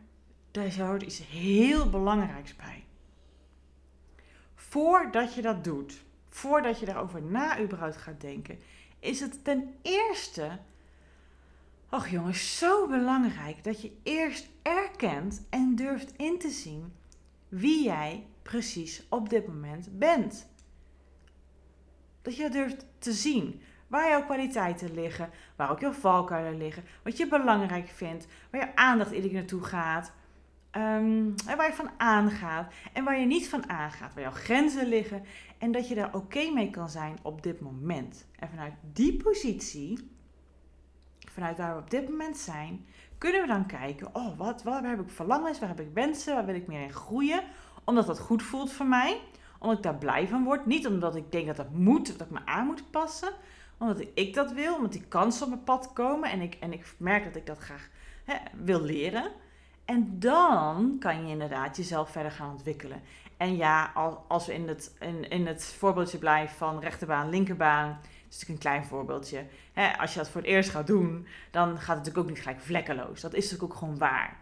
daar 0.50 0.81
hoort 0.81 1.03
iets 1.03 1.26
heel 1.26 1.91
belangrijks 1.91 2.57
bij. 2.57 2.85
Voordat 4.55 5.35
je 5.35 5.43
dat 5.43 5.65
doet, 5.65 6.05
voordat 6.37 6.81
je 6.81 6.87
daarover 6.87 7.23
na 7.23 7.61
überhaupt 7.61 7.97
gaat 7.97 8.21
denken, 8.21 8.59
is 8.99 9.21
het 9.21 9.45
ten 9.45 9.75
eerste, 9.83 10.59
ach 11.88 12.09
jongens, 12.11 12.59
zo 12.59 12.88
belangrijk 12.88 13.64
dat 13.64 13.83
je 13.83 13.93
eerst 14.02 14.49
erkent 14.62 15.47
en 15.50 15.75
durft 15.75 16.12
in 16.16 16.38
te 16.38 16.50
zien 16.50 16.93
wie 17.49 17.85
jij 17.85 18.26
precies 18.43 19.07
op 19.09 19.28
dit 19.28 19.47
moment 19.47 19.99
bent. 19.99 20.49
Dat 22.23 22.37
je 22.37 22.50
durft 22.50 22.87
te 22.99 23.12
zien 23.12 23.62
waar 23.87 24.09
jouw 24.09 24.25
kwaliteiten 24.25 24.95
liggen, 24.95 25.31
waar 25.57 25.71
ook 25.71 25.81
jouw 25.81 25.93
valkuilen 25.93 26.57
liggen, 26.57 26.85
wat 27.02 27.16
je 27.16 27.28
belangrijk 27.28 27.88
vindt, 27.88 28.26
waar 28.50 28.61
je 28.61 28.76
aandacht 28.76 29.11
iedere 29.11 29.35
naartoe 29.35 29.62
gaat, 29.62 30.12
um, 30.76 31.35
waar 31.45 31.66
je 31.66 31.73
van 31.75 31.90
aangaat 31.97 32.73
en 32.92 33.04
waar 33.04 33.21
je 33.21 33.26
niet 33.26 33.49
van 33.49 33.68
aangaat, 33.68 34.14
waar 34.14 34.23
jouw 34.23 34.33
grenzen 34.33 34.88
liggen 34.88 35.23
en 35.59 35.73
dat 35.73 35.88
je 35.88 35.95
daar 35.95 36.14
oké 36.14 36.50
mee 36.50 36.71
kan 36.71 36.88
zijn 36.88 37.16
op 37.23 37.42
dit 37.42 37.61
moment. 37.61 38.26
En 38.38 38.49
vanuit 38.49 38.75
die 38.92 39.23
positie, 39.23 40.11
vanuit 41.33 41.59
waar 41.59 41.75
we 41.75 41.83
op 41.83 41.90
dit 41.90 42.09
moment 42.09 42.37
zijn, 42.37 42.87
kunnen 43.18 43.40
we 43.40 43.47
dan 43.47 43.66
kijken, 43.66 44.14
oh, 44.14 44.38
wat, 44.38 44.62
waar 44.62 44.85
heb 44.85 45.00
ik 45.00 45.11
verlangens, 45.11 45.59
waar 45.59 45.68
heb 45.68 45.80
ik 45.80 45.95
wensen, 45.95 46.35
waar 46.35 46.47
wil 46.47 46.54
ik 46.54 46.66
meer 46.66 46.83
in 46.83 46.92
groeien, 46.92 47.42
omdat 47.85 48.06
dat 48.06 48.18
goed 48.18 48.42
voelt 48.42 48.73
voor 48.73 48.87
mij, 48.87 49.21
omdat 49.59 49.76
ik 49.76 49.83
daar 49.83 49.99
blij 49.99 50.28
van 50.28 50.45
word, 50.45 50.66
niet 50.66 50.87
omdat 50.87 51.16
ik 51.16 51.33
denk 51.33 51.47
dat 51.47 51.56
dat 51.56 51.73
moet, 51.73 52.18
dat 52.18 52.26
ik 52.26 52.33
me 52.33 52.40
aan 52.45 52.66
moet 52.66 52.90
passen, 52.90 53.33
omdat 53.78 54.06
ik 54.14 54.35
dat 54.35 54.52
wil, 54.52 54.75
omdat 54.75 54.92
die 54.92 55.06
kansen 55.09 55.42
op 55.42 55.49
mijn 55.49 55.64
pad 55.64 55.92
komen 55.92 56.30
en 56.30 56.40
ik, 56.40 56.54
en 56.54 56.73
ik 56.73 56.95
merk 56.99 57.25
dat 57.25 57.37
ik 57.37 57.47
dat 57.47 57.59
graag 57.59 57.88
hè, 58.25 58.37
wil 58.64 58.80
leren. 58.80 59.30
En 59.87 60.19
dan 60.19 60.97
kan 60.99 61.25
je 61.26 61.33
inderdaad 61.33 61.76
jezelf 61.76 62.11
verder 62.11 62.33
gaan 62.33 62.50
ontwikkelen. 62.50 63.02
En 63.37 63.57
ja, 63.57 63.93
als 64.28 64.47
we 64.47 64.55
in 64.55 64.69
het, 64.69 64.97
in, 65.00 65.28
in 65.28 65.47
het 65.47 65.64
voorbeeldje 65.64 66.19
blijven 66.19 66.57
van 66.57 66.81
rechterbaan, 66.81 67.28
linkerbaan, 67.28 67.88
dat 67.88 68.11
is 68.28 68.38
natuurlijk 68.38 68.50
een 68.50 68.71
klein 68.71 68.85
voorbeeldje. 68.85 69.47
Als 69.99 70.12
je 70.12 70.19
dat 70.19 70.28
voor 70.28 70.40
het 70.40 70.50
eerst 70.50 70.71
gaat 70.71 70.87
doen, 70.87 71.26
dan 71.50 71.69
gaat 71.69 71.78
het 71.78 71.87
natuurlijk 71.87 72.19
ook 72.19 72.28
niet 72.28 72.38
gelijk 72.38 72.61
vlekkeloos. 72.61 73.21
Dat 73.21 73.35
is 73.35 73.43
natuurlijk 73.43 73.73
ook 73.73 73.78
gewoon 73.78 73.99
waar. 73.99 74.37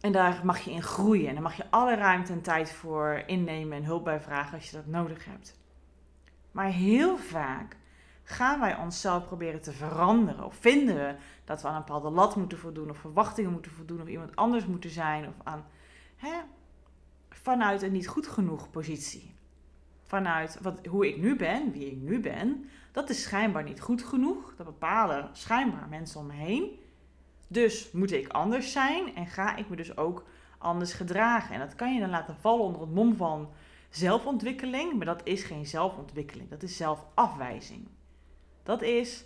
En 0.00 0.12
daar 0.12 0.40
mag 0.44 0.58
je 0.58 0.70
in 0.70 0.82
groeien. 0.82 1.28
En 1.28 1.34
daar 1.34 1.42
mag 1.42 1.56
je 1.56 1.70
alle 1.70 1.94
ruimte 1.94 2.32
en 2.32 2.42
tijd 2.42 2.70
voor 2.70 3.22
innemen 3.26 3.76
en 3.76 3.84
hulp 3.84 4.04
bij 4.04 4.20
vragen 4.20 4.54
als 4.54 4.70
je 4.70 4.76
dat 4.76 4.86
nodig 4.86 5.24
hebt. 5.24 5.58
Maar 6.50 6.68
heel 6.68 7.18
vaak 7.18 7.76
gaan 8.28 8.60
wij 8.60 8.76
onszelf 8.76 9.26
proberen 9.26 9.60
te 9.60 9.72
veranderen. 9.72 10.44
Of 10.44 10.56
vinden 10.56 10.94
we 10.94 11.14
dat 11.44 11.62
we 11.62 11.68
aan 11.68 11.74
een 11.74 11.80
bepaalde 11.80 12.10
lat 12.10 12.36
moeten 12.36 12.58
voldoen, 12.58 12.90
of 12.90 12.98
verwachtingen 12.98 13.52
moeten 13.52 13.70
voldoen, 13.70 14.00
of 14.00 14.08
iemand 14.08 14.36
anders 14.36 14.66
moeten 14.66 14.90
zijn, 14.90 15.26
of 15.28 15.34
aan 15.44 15.64
hè, 16.16 16.32
vanuit 17.30 17.82
een 17.82 17.92
niet 17.92 18.08
goed 18.08 18.26
genoeg 18.26 18.70
positie. 18.70 19.34
Vanuit 20.02 20.58
wat, 20.62 20.86
hoe 20.86 21.08
ik 21.08 21.16
nu 21.16 21.36
ben, 21.36 21.72
wie 21.72 21.90
ik 21.90 21.96
nu 21.96 22.20
ben, 22.20 22.68
dat 22.92 23.10
is 23.10 23.22
schijnbaar 23.22 23.64
niet 23.64 23.80
goed 23.80 24.02
genoeg. 24.02 24.54
Dat 24.56 24.66
bepalen 24.66 25.28
schijnbaar 25.32 25.88
mensen 25.88 26.20
om 26.20 26.26
me 26.26 26.32
heen. 26.32 26.80
Dus 27.48 27.90
moet 27.92 28.12
ik 28.12 28.28
anders 28.28 28.72
zijn 28.72 29.14
en 29.14 29.26
ga 29.26 29.56
ik 29.56 29.68
me 29.68 29.76
dus 29.76 29.96
ook 29.96 30.24
anders 30.58 30.92
gedragen. 30.92 31.54
En 31.54 31.60
dat 31.60 31.74
kan 31.74 31.94
je 31.94 32.00
dan 32.00 32.10
laten 32.10 32.36
vallen 32.36 32.64
onder 32.64 32.80
het 32.80 32.94
mom 32.94 33.16
van 33.16 33.48
zelfontwikkeling, 33.90 34.96
maar 34.96 35.06
dat 35.06 35.20
is 35.24 35.42
geen 35.42 35.66
zelfontwikkeling, 35.66 36.50
dat 36.50 36.62
is 36.62 36.76
zelfafwijzing. 36.76 37.88
Dat 38.66 38.82
is 38.82 39.24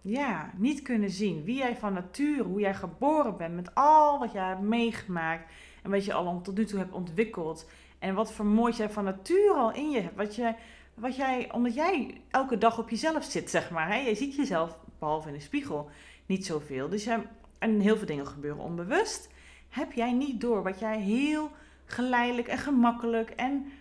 ja, 0.00 0.50
niet 0.56 0.82
kunnen 0.82 1.10
zien 1.10 1.44
wie 1.44 1.56
jij 1.56 1.76
van 1.76 1.92
nature, 1.92 2.42
hoe 2.42 2.60
jij 2.60 2.74
geboren 2.74 3.36
bent, 3.36 3.54
met 3.54 3.74
al 3.74 4.18
wat 4.18 4.32
jij 4.32 4.46
hebt 4.46 4.60
meegemaakt 4.60 5.52
en 5.82 5.90
wat 5.90 6.04
je 6.04 6.12
al 6.12 6.40
tot 6.40 6.56
nu 6.56 6.64
toe 6.64 6.78
hebt 6.78 6.92
ontwikkeld. 6.92 7.68
En 7.98 8.14
wat 8.14 8.32
voor 8.32 8.46
moois 8.46 8.76
jij 8.76 8.90
van 8.90 9.04
nature 9.04 9.54
al 9.54 9.72
in 9.72 9.90
je 9.90 10.00
hebt. 10.00 10.16
Wat, 10.16 10.34
je, 10.34 10.54
wat 10.94 11.16
jij, 11.16 11.52
omdat 11.52 11.74
jij 11.74 12.20
elke 12.30 12.58
dag 12.58 12.78
op 12.78 12.90
jezelf 12.90 13.24
zit, 13.24 13.50
zeg 13.50 13.70
maar. 13.70 13.88
Hè? 13.88 13.96
Je 13.96 14.14
ziet 14.14 14.34
jezelf, 14.34 14.78
behalve 14.98 15.28
in 15.28 15.34
de 15.34 15.40
spiegel, 15.40 15.90
niet 16.26 16.46
zoveel. 16.46 16.88
Dus 16.88 17.04
je, 17.04 17.22
en 17.58 17.80
heel 17.80 17.96
veel 17.96 18.06
dingen 18.06 18.26
gebeuren 18.26 18.62
onbewust. 18.62 19.28
Heb 19.68 19.92
jij 19.92 20.12
niet 20.12 20.40
door 20.40 20.62
wat 20.62 20.78
jij 20.78 21.00
heel 21.00 21.50
geleidelijk 21.84 22.48
en 22.48 22.58
gemakkelijk 22.58 23.30
en 23.30 23.72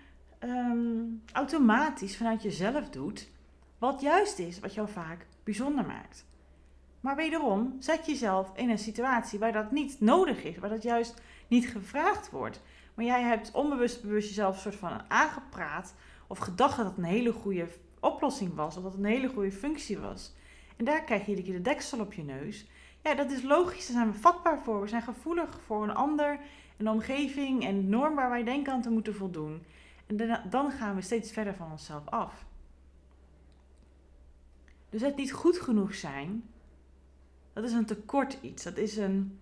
Ehm, 0.41 1.03
automatisch 1.33 2.17
vanuit 2.17 2.41
jezelf 2.41 2.89
doet, 2.89 3.29
wat 3.77 4.01
juist 4.01 4.39
is, 4.39 4.59
wat 4.59 4.73
jou 4.73 4.89
vaak 4.89 5.25
bijzonder 5.43 5.85
maakt. 5.85 6.25
Maar 6.99 7.15
wederom, 7.15 7.75
zet 7.79 8.05
jezelf 8.05 8.51
in 8.55 8.69
een 8.69 8.77
situatie 8.77 9.39
waar 9.39 9.51
dat 9.51 9.71
niet 9.71 9.99
nodig 9.99 10.43
is, 10.43 10.57
waar 10.57 10.69
dat 10.69 10.83
juist 10.83 11.21
niet 11.47 11.67
gevraagd 11.67 12.29
wordt. 12.29 12.61
Maar 12.93 13.05
jij 13.05 13.21
hebt 13.21 13.51
onbewust 13.51 14.01
bewust 14.01 14.27
jezelf 14.27 14.55
een 14.55 14.61
soort 14.61 14.75
van 14.75 15.01
aangepraat 15.07 15.93
of 16.27 16.37
gedacht 16.37 16.77
dat 16.77 16.85
het 16.85 16.97
een 16.97 17.03
hele 17.03 17.33
goede 17.33 17.67
oplossing 17.99 18.55
was, 18.55 18.77
of 18.77 18.83
dat 18.83 18.91
het 18.91 19.01
een 19.01 19.09
hele 19.09 19.29
goede 19.29 19.51
functie 19.51 19.99
was. 19.99 20.33
En 20.77 20.85
daar 20.85 21.03
krijg 21.03 21.21
je 21.21 21.29
iedere 21.29 21.47
keer 21.47 21.57
de 21.57 21.69
deksel 21.69 21.99
op 21.99 22.13
je 22.13 22.23
neus. 22.23 22.67
Ja, 23.03 23.15
dat 23.15 23.31
is 23.31 23.43
logisch, 23.43 23.87
daar 23.87 23.95
zijn 23.95 24.11
we 24.11 24.19
vatbaar 24.19 24.59
voor. 24.59 24.81
We 24.81 24.87
zijn 24.87 25.01
gevoelig 25.01 25.59
voor 25.65 25.83
een 25.83 25.95
ander, 25.95 26.39
een 26.77 26.89
omgeving 26.89 27.65
en 27.65 27.89
norm 27.89 28.15
waar 28.15 28.29
wij 28.29 28.43
denken 28.43 28.73
aan 28.73 28.81
te 28.81 28.89
moeten 28.89 29.15
voldoen. 29.15 29.61
En 30.17 30.41
dan 30.49 30.71
gaan 30.71 30.95
we 30.95 31.01
steeds 31.01 31.31
verder 31.31 31.55
van 31.55 31.71
onszelf 31.71 32.07
af. 32.09 32.45
Dus 34.89 35.01
het 35.01 35.15
niet 35.15 35.33
goed 35.33 35.59
genoeg 35.59 35.95
zijn, 35.95 36.43
dat 37.53 37.63
is 37.63 37.73
een 37.73 37.85
tekort 37.85 38.37
iets. 38.41 38.63
Dat 38.63 38.77
is 38.77 38.97
een 38.97 39.39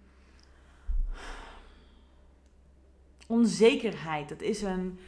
onzekerheid. 3.28 4.30
Dat 4.30 4.42
is 4.42 4.62
een, 4.62 5.00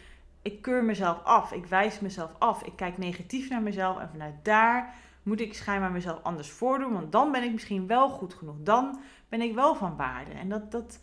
ik 0.41 0.61
keur 0.61 0.83
mezelf 0.83 1.23
af. 1.23 1.51
Ik 1.51 1.65
wijs 1.65 1.99
mezelf 1.99 2.31
af. 2.37 2.63
Ik 2.63 2.75
kijk 2.75 2.97
negatief 2.97 3.49
naar 3.49 3.61
mezelf. 3.61 3.99
En 3.99 4.09
vanuit 4.09 4.35
daar 4.43 4.95
moet 5.23 5.41
ik 5.41 5.53
schijnbaar 5.53 5.91
mezelf 5.91 6.23
anders 6.23 6.49
voordoen. 6.49 6.93
Want 6.93 7.11
dan 7.11 7.31
ben 7.31 7.43
ik 7.43 7.51
misschien 7.51 7.87
wel 7.87 8.09
goed 8.09 8.33
genoeg. 8.33 8.55
Dan 8.59 9.01
ben 9.29 9.41
ik 9.41 9.53
wel 9.53 9.75
van 9.75 9.95
waarde. 9.95 10.31
En 10.31 10.49
dat, 10.49 10.71
dat 10.71 10.99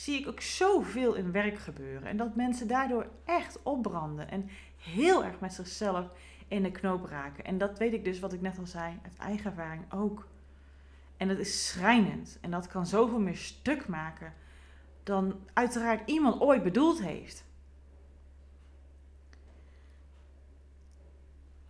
zie 0.00 0.20
ik 0.20 0.28
ook 0.28 0.40
zoveel 0.40 1.14
in 1.14 1.32
werk 1.32 1.58
gebeuren. 1.58 2.08
En 2.08 2.16
dat 2.16 2.34
mensen 2.34 2.68
daardoor 2.68 3.06
echt 3.24 3.62
opbranden. 3.62 4.30
En 4.30 4.48
heel 4.76 5.24
erg 5.24 5.40
met 5.40 5.52
zichzelf 5.52 6.10
in 6.48 6.62
de 6.62 6.70
knoop 6.70 7.04
raken. 7.04 7.44
En 7.44 7.58
dat 7.58 7.78
weet 7.78 7.92
ik 7.92 8.04
dus, 8.04 8.20
wat 8.20 8.32
ik 8.32 8.40
net 8.40 8.58
al 8.58 8.66
zei, 8.66 8.98
uit 9.02 9.16
eigen 9.18 9.50
ervaring 9.50 9.92
ook. 9.92 10.28
En 11.16 11.28
dat 11.28 11.38
is 11.38 11.68
schrijnend. 11.68 12.38
En 12.40 12.50
dat 12.50 12.66
kan 12.66 12.86
zoveel 12.86 13.20
meer 13.20 13.36
stuk 13.36 13.88
maken 13.88 14.32
dan 15.02 15.40
uiteraard 15.52 16.10
iemand 16.10 16.40
ooit 16.40 16.62
bedoeld 16.62 17.02
heeft. 17.02 17.44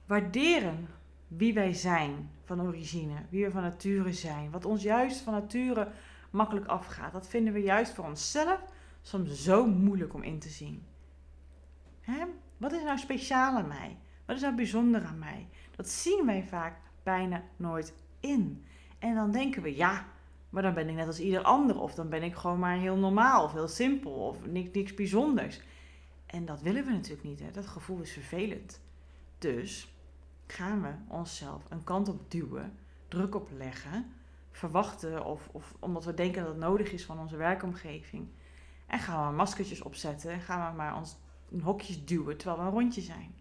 Waarderen 0.07 0.89
wie 1.29 1.55
wij 1.55 1.73
zijn 1.73 2.31
van 2.45 2.63
origine, 2.63 3.15
wie 3.29 3.45
we 3.45 3.51
van 3.51 3.63
nature 3.63 4.13
zijn, 4.13 4.51
wat 4.51 4.65
ons 4.65 4.83
juist 4.83 5.21
van 5.21 5.33
nature 5.33 5.89
makkelijk 6.31 6.67
afgaat, 6.67 7.13
dat 7.13 7.29
vinden 7.29 7.53
we 7.53 7.61
juist 7.63 7.95
voor 7.95 8.05
onszelf 8.05 8.65
soms 9.03 9.43
zo 9.43 9.67
moeilijk 9.67 10.15
om 10.15 10.23
in 10.23 10.39
te 10.39 10.49
zien. 10.49 10.87
Hè? 12.01 12.25
Wat 12.57 12.73
is 12.73 12.83
nou 12.83 12.99
speciaal 12.99 13.57
aan 13.57 13.69
mij? 13.69 13.97
Wat 14.27 14.37
is 14.37 14.43
nou 14.43 14.55
bijzonder 14.55 15.05
aan 15.05 15.19
mij? 15.19 15.49
Dat 15.77 15.89
zien 15.89 16.27
wij 16.27 16.45
vaak 16.45 16.77
bijna 17.03 17.43
nooit 17.57 17.95
in. 18.21 18.65
En 18.99 19.15
dan 19.15 19.31
denken 19.31 19.63
we, 19.63 19.77
ja, 19.77 20.07
maar 20.51 20.63
dan 20.63 20.75
ben 20.75 20.89
ik 20.89 20.95
net 20.95 21.07
als 21.07 21.21
ieder 21.21 21.43
ander. 21.43 21.81
Of 21.81 21.95
dan 21.95 22.09
ben 22.09 22.23
ik 22.23 22.35
gewoon 22.35 22.59
maar 22.59 22.77
heel 22.77 22.97
normaal 22.97 23.45
of 23.45 23.53
heel 23.53 23.69
simpel 23.69 24.13
of 24.13 24.47
niks, 24.47 24.71
niks 24.73 24.95
bijzonders. 24.95 25.61
En 26.27 26.45
dat 26.45 26.63
willen 26.63 26.85
we 26.85 26.91
natuurlijk 26.91 27.23
niet. 27.23 27.41
Hè? 27.41 27.51
Dat 27.51 27.67
gevoel 27.67 28.01
is 28.01 28.13
vervelend. 28.13 28.81
Dus 29.39 29.95
gaan 30.47 30.83
we 30.83 30.93
onszelf 31.09 31.65
een 31.69 31.85
kant 31.85 32.09
op 32.09 32.31
duwen, 32.31 32.79
druk 33.09 33.35
op 33.35 33.49
leggen, 33.57 34.13
verwachten 34.51 35.25
of, 35.25 35.49
of 35.53 35.75
omdat 35.79 36.05
we 36.05 36.15
denken 36.15 36.43
dat 36.43 36.51
het 36.51 36.61
nodig 36.61 36.93
is 36.93 37.05
van 37.05 37.19
onze 37.19 37.37
werkomgeving. 37.37 38.29
En 38.87 38.99
gaan 38.99 39.29
we 39.29 39.37
maskertjes 39.37 39.83
opzetten 39.83 40.31
en 40.31 40.41
gaan 40.41 40.71
we 40.71 40.77
maar 40.77 40.97
ons 40.97 41.17
hokjes 41.63 42.05
duwen 42.05 42.37
terwijl 42.37 42.61
we 42.61 42.67
een 42.67 42.73
rondje 42.73 43.01
zijn. 43.01 43.35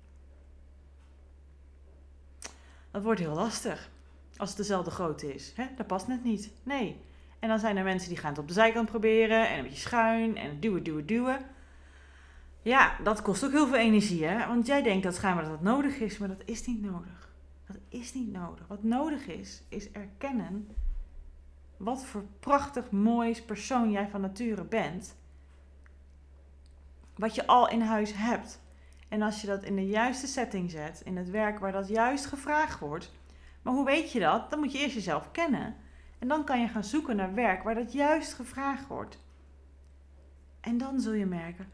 Dat 2.92 3.04
wordt 3.04 3.20
heel 3.20 3.34
lastig 3.34 3.90
als 4.38 4.50
het 4.50 4.58
dezelfde 4.58 4.92
grootte 4.92 5.34
is. 5.34 5.54
Hè? 5.56 5.66
Dat 5.76 5.88
past 5.88 6.08
net 6.08 6.24
niet. 6.24 6.52
Nee. 6.64 7.02
En 7.40 7.50
dan 7.50 7.60
zijn 7.60 7.78
er 7.78 7.84
mensen 7.84 8.10
die 8.10 8.18
gaan 8.18 8.30
het 8.30 8.40
op 8.40 8.48
de 8.48 8.54
zijkant 8.54 8.90
proberen 8.90 9.50
en 9.50 9.58
een 9.58 9.64
beetje 9.64 9.80
schuin 9.80 10.38
en 10.38 10.60
duwen, 10.60 10.84
duwen, 10.84 11.06
duwen. 11.06 11.40
Ja, 12.62 12.96
dat 13.04 13.22
kost 13.22 13.46
ook 13.46 13.52
heel 13.52 13.68
veel 13.68 13.78
energie, 13.78 14.26
hè? 14.26 14.48
Want 14.48 14.68
jij 14.68 14.84
denkt 14.84 15.04
dat 15.04 15.16
schijnbaar 15.16 15.44
dat 15.44 15.54
dat 15.54 15.62
nodig 15.62 16.00
is, 16.00 16.18
maar 16.18 16.28
dat 16.28 16.42
is 16.46 16.66
niet 16.66 16.82
nodig. 16.82 17.34
Dat 17.66 17.78
is 17.90 18.14
niet 18.14 18.32
nodig. 18.32 18.68
Wat 18.68 18.84
nodig 18.84 19.28
is, 19.28 19.64
is 19.70 19.92
erkennen 19.92 20.68
wat 21.80 22.06
voor 22.06 22.24
prachtig 22.40 22.92
moois 22.92 23.42
persoon 23.42 23.92
jij 23.92 24.08
van 24.08 24.22
nature 24.22 24.64
bent. 24.64 25.16
Wat 27.16 27.36
je 27.36 27.48
al 27.48 27.70
in 27.70 27.82
huis 27.82 28.14
hebt. 28.14 28.62
En 29.08 29.22
als 29.22 29.42
je 29.42 29.48
dat 29.48 29.64
in 29.64 29.76
de 29.76 29.88
juiste 29.88 30.28
setting 30.28 30.72
zet, 30.72 31.02
in 31.06 31.18
het 31.18 31.30
werk 31.30 31.60
waar 31.60 31.72
dat 31.72 31.88
juist 31.88 32.26
gevraagd 32.26 32.80
wordt. 32.80 33.12
Maar 33.62 33.74
hoe 33.74 33.86
weet 33.86 34.12
je 34.12 34.20
dat? 34.20 34.50
Dan 34.50 34.60
moet 34.60 34.72
je 34.72 34.78
eerst 34.78 34.94
jezelf 34.94 35.32
kennen. 35.32 35.76
En 36.20 36.28
dan 36.28 36.44
kan 36.46 36.62
je 36.62 36.68
gaan 36.68 36.84
zoeken 36.84 37.16
naar 37.16 37.34
werk 37.34 37.64
waar 37.64 37.76
dat 37.76 37.94
juist 37.94 38.34
gevraagd 38.34 38.88
wordt. 38.88 39.20
En 40.60 40.78
dan 40.78 41.00
zul 41.00 41.14
je 41.14 41.26
merken, 41.26 41.70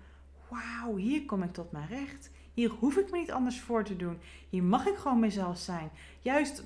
wauw, 0.50 0.96
hier 0.96 1.26
kom 1.26 1.44
ik 1.44 1.54
tot 1.54 1.72
mijn 1.72 1.88
recht. 1.88 2.30
Hier 2.56 2.70
hoef 2.70 2.98
ik 2.98 3.12
me 3.12 3.18
niet 3.18 3.32
anders 3.32 3.62
voor 3.62 3.84
te 3.84 3.96
doen. 3.96 4.20
Hier 4.50 4.64
mag 4.64 4.86
ik 4.86 4.96
gewoon 4.96 5.20
mezelf 5.20 5.58
zijn. 5.58 5.90
Juist 6.20 6.64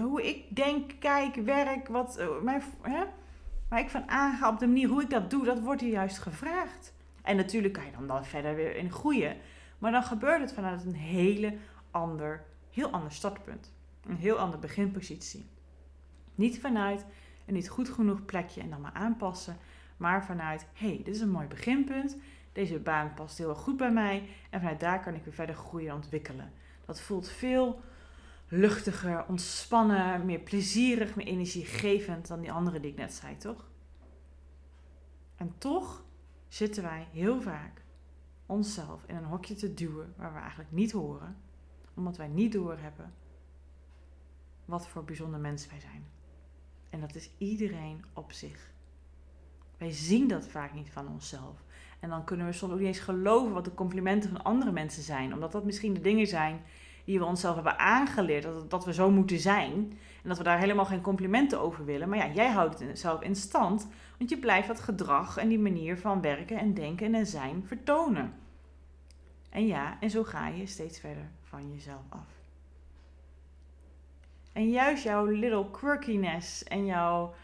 hoe 0.00 0.28
ik 0.28 0.56
denk, 0.56 0.92
kijk, 0.98 1.34
werk, 1.34 1.88
wat, 1.88 2.18
uh, 2.20 2.40
mijn, 2.42 2.62
hè, 2.80 3.04
waar 3.68 3.80
ik 3.80 3.90
van 3.90 4.08
aanga 4.08 4.48
op 4.48 4.58
de 4.58 4.66
manier 4.66 4.88
hoe 4.88 5.02
ik 5.02 5.10
dat 5.10 5.30
doe, 5.30 5.44
dat 5.44 5.60
wordt 5.60 5.80
hier 5.80 5.90
juist 5.90 6.18
gevraagd. 6.18 6.94
En 7.22 7.36
natuurlijk 7.36 7.74
kan 7.74 7.84
je 7.84 7.92
dan, 7.92 8.06
dan 8.06 8.24
verder 8.24 8.54
weer 8.54 8.76
in 8.76 8.92
groeien. 8.92 9.36
Maar 9.78 9.92
dan 9.92 10.02
gebeurt 10.02 10.40
het 10.40 10.52
vanuit 10.52 10.84
een 10.84 10.94
hele 10.94 11.56
ander, 11.90 12.44
heel 12.70 12.90
ander 12.90 13.12
startpunt. 13.12 13.72
Een 14.06 14.16
heel 14.16 14.38
andere 14.38 14.60
beginpositie. 14.60 15.46
Niet 16.34 16.60
vanuit 16.60 17.06
een 17.46 17.54
niet 17.54 17.68
goed 17.68 17.88
genoeg 17.88 18.24
plekje 18.24 18.60
en 18.60 18.70
dan 18.70 18.80
maar 18.80 18.92
aanpassen. 18.92 19.56
Maar 19.96 20.24
vanuit, 20.24 20.66
hé, 20.72 20.86
hey, 20.86 21.00
dit 21.04 21.14
is 21.14 21.20
een 21.20 21.30
mooi 21.30 21.46
beginpunt. 21.46 22.16
Deze 22.52 22.78
baan 22.78 23.14
past 23.14 23.38
heel 23.38 23.54
goed 23.54 23.76
bij 23.76 23.92
mij. 23.92 24.28
En 24.50 24.60
vanuit 24.60 24.80
daar 24.80 25.02
kan 25.02 25.14
ik 25.14 25.24
weer 25.24 25.34
verder 25.34 25.54
groeien 25.54 25.88
en 25.88 25.94
ontwikkelen. 25.94 26.52
Dat 26.84 27.00
voelt 27.00 27.28
veel 27.28 27.80
luchtiger, 28.48 29.26
ontspannen, 29.26 30.26
meer 30.26 30.40
plezierig, 30.40 31.14
meer 31.14 31.26
energiegevend 31.26 32.28
dan 32.28 32.40
die 32.40 32.52
andere 32.52 32.80
die 32.80 32.90
ik 32.90 32.96
net 32.96 33.12
zei, 33.12 33.36
toch? 33.36 33.70
En 35.36 35.54
toch 35.58 36.04
zitten 36.48 36.82
wij 36.82 37.06
heel 37.12 37.40
vaak 37.40 37.82
onszelf 38.46 39.04
in 39.06 39.16
een 39.16 39.24
hokje 39.24 39.54
te 39.54 39.74
duwen 39.74 40.14
waar 40.16 40.32
we 40.32 40.38
eigenlijk 40.38 40.70
niet 40.70 40.92
horen, 40.92 41.36
omdat 41.94 42.16
wij 42.16 42.28
niet 42.28 42.52
doorhebben 42.52 43.14
wat 44.64 44.88
voor 44.88 45.04
bijzonder 45.04 45.40
mens 45.40 45.66
wij 45.66 45.80
zijn. 45.80 46.04
En 46.90 47.00
dat 47.00 47.14
is 47.14 47.30
iedereen 47.38 48.04
op 48.12 48.32
zich. 48.32 48.70
Wij 49.76 49.92
zien 49.92 50.28
dat 50.28 50.48
vaak 50.48 50.74
niet 50.74 50.90
van 50.90 51.08
onszelf. 51.08 51.64
En 52.02 52.08
dan 52.08 52.24
kunnen 52.24 52.46
we 52.46 52.52
soms 52.52 52.72
ook 52.72 52.78
niet 52.78 52.86
eens 52.86 52.98
geloven 52.98 53.52
wat 53.52 53.64
de 53.64 53.74
complimenten 53.74 54.30
van 54.30 54.42
andere 54.42 54.72
mensen 54.72 55.02
zijn. 55.02 55.32
Omdat 55.32 55.52
dat 55.52 55.64
misschien 55.64 55.94
de 55.94 56.00
dingen 56.00 56.26
zijn 56.26 56.60
die 57.04 57.18
we 57.18 57.24
onszelf 57.24 57.54
hebben 57.54 57.78
aangeleerd. 57.78 58.42
Dat, 58.42 58.70
dat 58.70 58.84
we 58.84 58.92
zo 58.92 59.10
moeten 59.10 59.38
zijn. 59.38 59.74
En 60.22 60.28
dat 60.28 60.38
we 60.38 60.44
daar 60.44 60.58
helemaal 60.58 60.84
geen 60.84 61.00
complimenten 61.00 61.60
over 61.60 61.84
willen. 61.84 62.08
Maar 62.08 62.18
ja, 62.18 62.32
jij 62.32 62.48
houdt 62.48 62.78
het 62.78 62.98
zelf 62.98 63.22
in 63.22 63.36
stand. 63.36 63.88
Want 64.18 64.30
je 64.30 64.38
blijft 64.38 64.68
dat 64.68 64.80
gedrag 64.80 65.36
en 65.36 65.48
die 65.48 65.58
manier 65.58 65.98
van 65.98 66.20
werken 66.20 66.58
en 66.58 66.74
denken 66.74 67.14
en 67.14 67.26
zijn 67.26 67.64
vertonen. 67.66 68.34
En 69.50 69.66
ja, 69.66 69.96
en 70.00 70.10
zo 70.10 70.22
ga 70.22 70.48
je 70.48 70.66
steeds 70.66 71.00
verder 71.00 71.30
van 71.42 71.72
jezelf 71.72 72.02
af. 72.08 72.26
En 74.52 74.70
juist 74.70 75.02
jouw 75.02 75.24
little 75.24 75.70
quirkiness 75.70 76.64
en 76.64 76.86
jouw, 76.86 77.34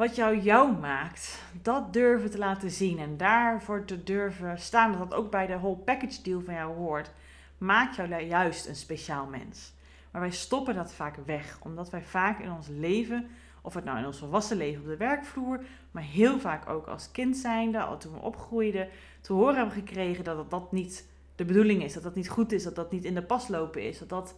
wat 0.00 0.16
jou 0.16 0.40
jou 0.40 0.78
maakt, 0.78 1.42
dat 1.62 1.92
durven 1.92 2.30
te 2.30 2.38
laten 2.38 2.70
zien 2.70 2.98
en 2.98 3.16
daarvoor 3.16 3.84
te 3.84 4.02
durven 4.02 4.58
staan, 4.58 4.90
dat 4.92 5.10
dat 5.10 5.18
ook 5.18 5.30
bij 5.30 5.46
de 5.46 5.58
whole 5.58 5.76
package 5.76 6.22
deal 6.22 6.40
van 6.40 6.54
jou 6.54 6.76
hoort, 6.76 7.10
maakt 7.58 7.96
jou 7.96 8.14
juist 8.14 8.66
een 8.66 8.76
speciaal 8.76 9.26
mens. 9.26 9.72
Maar 10.10 10.20
wij 10.20 10.30
stoppen 10.30 10.74
dat 10.74 10.92
vaak 10.92 11.16
weg, 11.26 11.58
omdat 11.62 11.90
wij 11.90 12.02
vaak 12.02 12.38
in 12.38 12.52
ons 12.52 12.68
leven, 12.68 13.28
of 13.62 13.74
het 13.74 13.84
nou 13.84 13.98
in 13.98 14.06
ons 14.06 14.18
volwassen 14.18 14.56
leven 14.56 14.82
op 14.82 14.88
de 14.88 14.96
werkvloer, 14.96 15.64
maar 15.90 16.02
heel 16.02 16.38
vaak 16.38 16.68
ook 16.68 16.86
als 16.86 17.10
kind 17.10 17.36
zijnde, 17.36 17.80
al 17.80 17.98
toen 17.98 18.12
we 18.12 18.20
opgroeiden, 18.20 18.88
te 19.20 19.32
horen 19.32 19.56
hebben 19.56 19.74
gekregen 19.74 20.24
dat 20.24 20.50
dat 20.50 20.72
niet 20.72 21.06
de 21.36 21.44
bedoeling 21.44 21.82
is, 21.82 21.92
dat 21.92 22.02
dat 22.02 22.14
niet 22.14 22.28
goed 22.28 22.52
is, 22.52 22.62
dat 22.62 22.74
dat 22.74 22.90
niet 22.90 23.04
in 23.04 23.14
de 23.14 23.22
pas 23.22 23.48
lopen 23.48 23.82
is, 23.82 23.98
dat 23.98 24.08
dat 24.08 24.34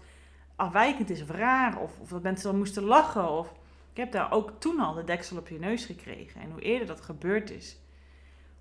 afwijkend 0.57 1.11
is 1.11 1.23
of 1.23 1.31
raar. 1.31 1.79
Of, 1.79 1.99
of 2.01 2.09
dat 2.09 2.23
mensen 2.23 2.51
dan 2.51 2.59
moesten 2.59 2.83
lachen. 2.83 3.31
Of, 3.31 3.53
ik 3.93 3.99
heb 3.99 4.13
daar 4.13 4.33
ook 4.33 4.53
toen 4.59 4.81
al 4.81 4.95
de 4.95 5.05
deksel 5.05 5.37
op 5.37 5.49
je 5.49 5.59
neus 5.59 5.85
gekregen. 5.85 6.41
En 6.41 6.51
hoe 6.51 6.61
eerder 6.61 6.87
dat 6.87 7.01
gebeurd 7.01 7.51
is, 7.51 7.77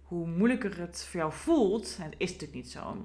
hoe 0.03 0.27
moeilijker 0.27 0.79
het 0.79 1.05
voor 1.05 1.19
jou 1.19 1.33
voelt. 1.33 1.97
En 1.99 2.05
het 2.05 2.15
is 2.17 2.31
natuurlijk 2.31 2.53
niet 2.53 2.71
zo. 2.71 2.97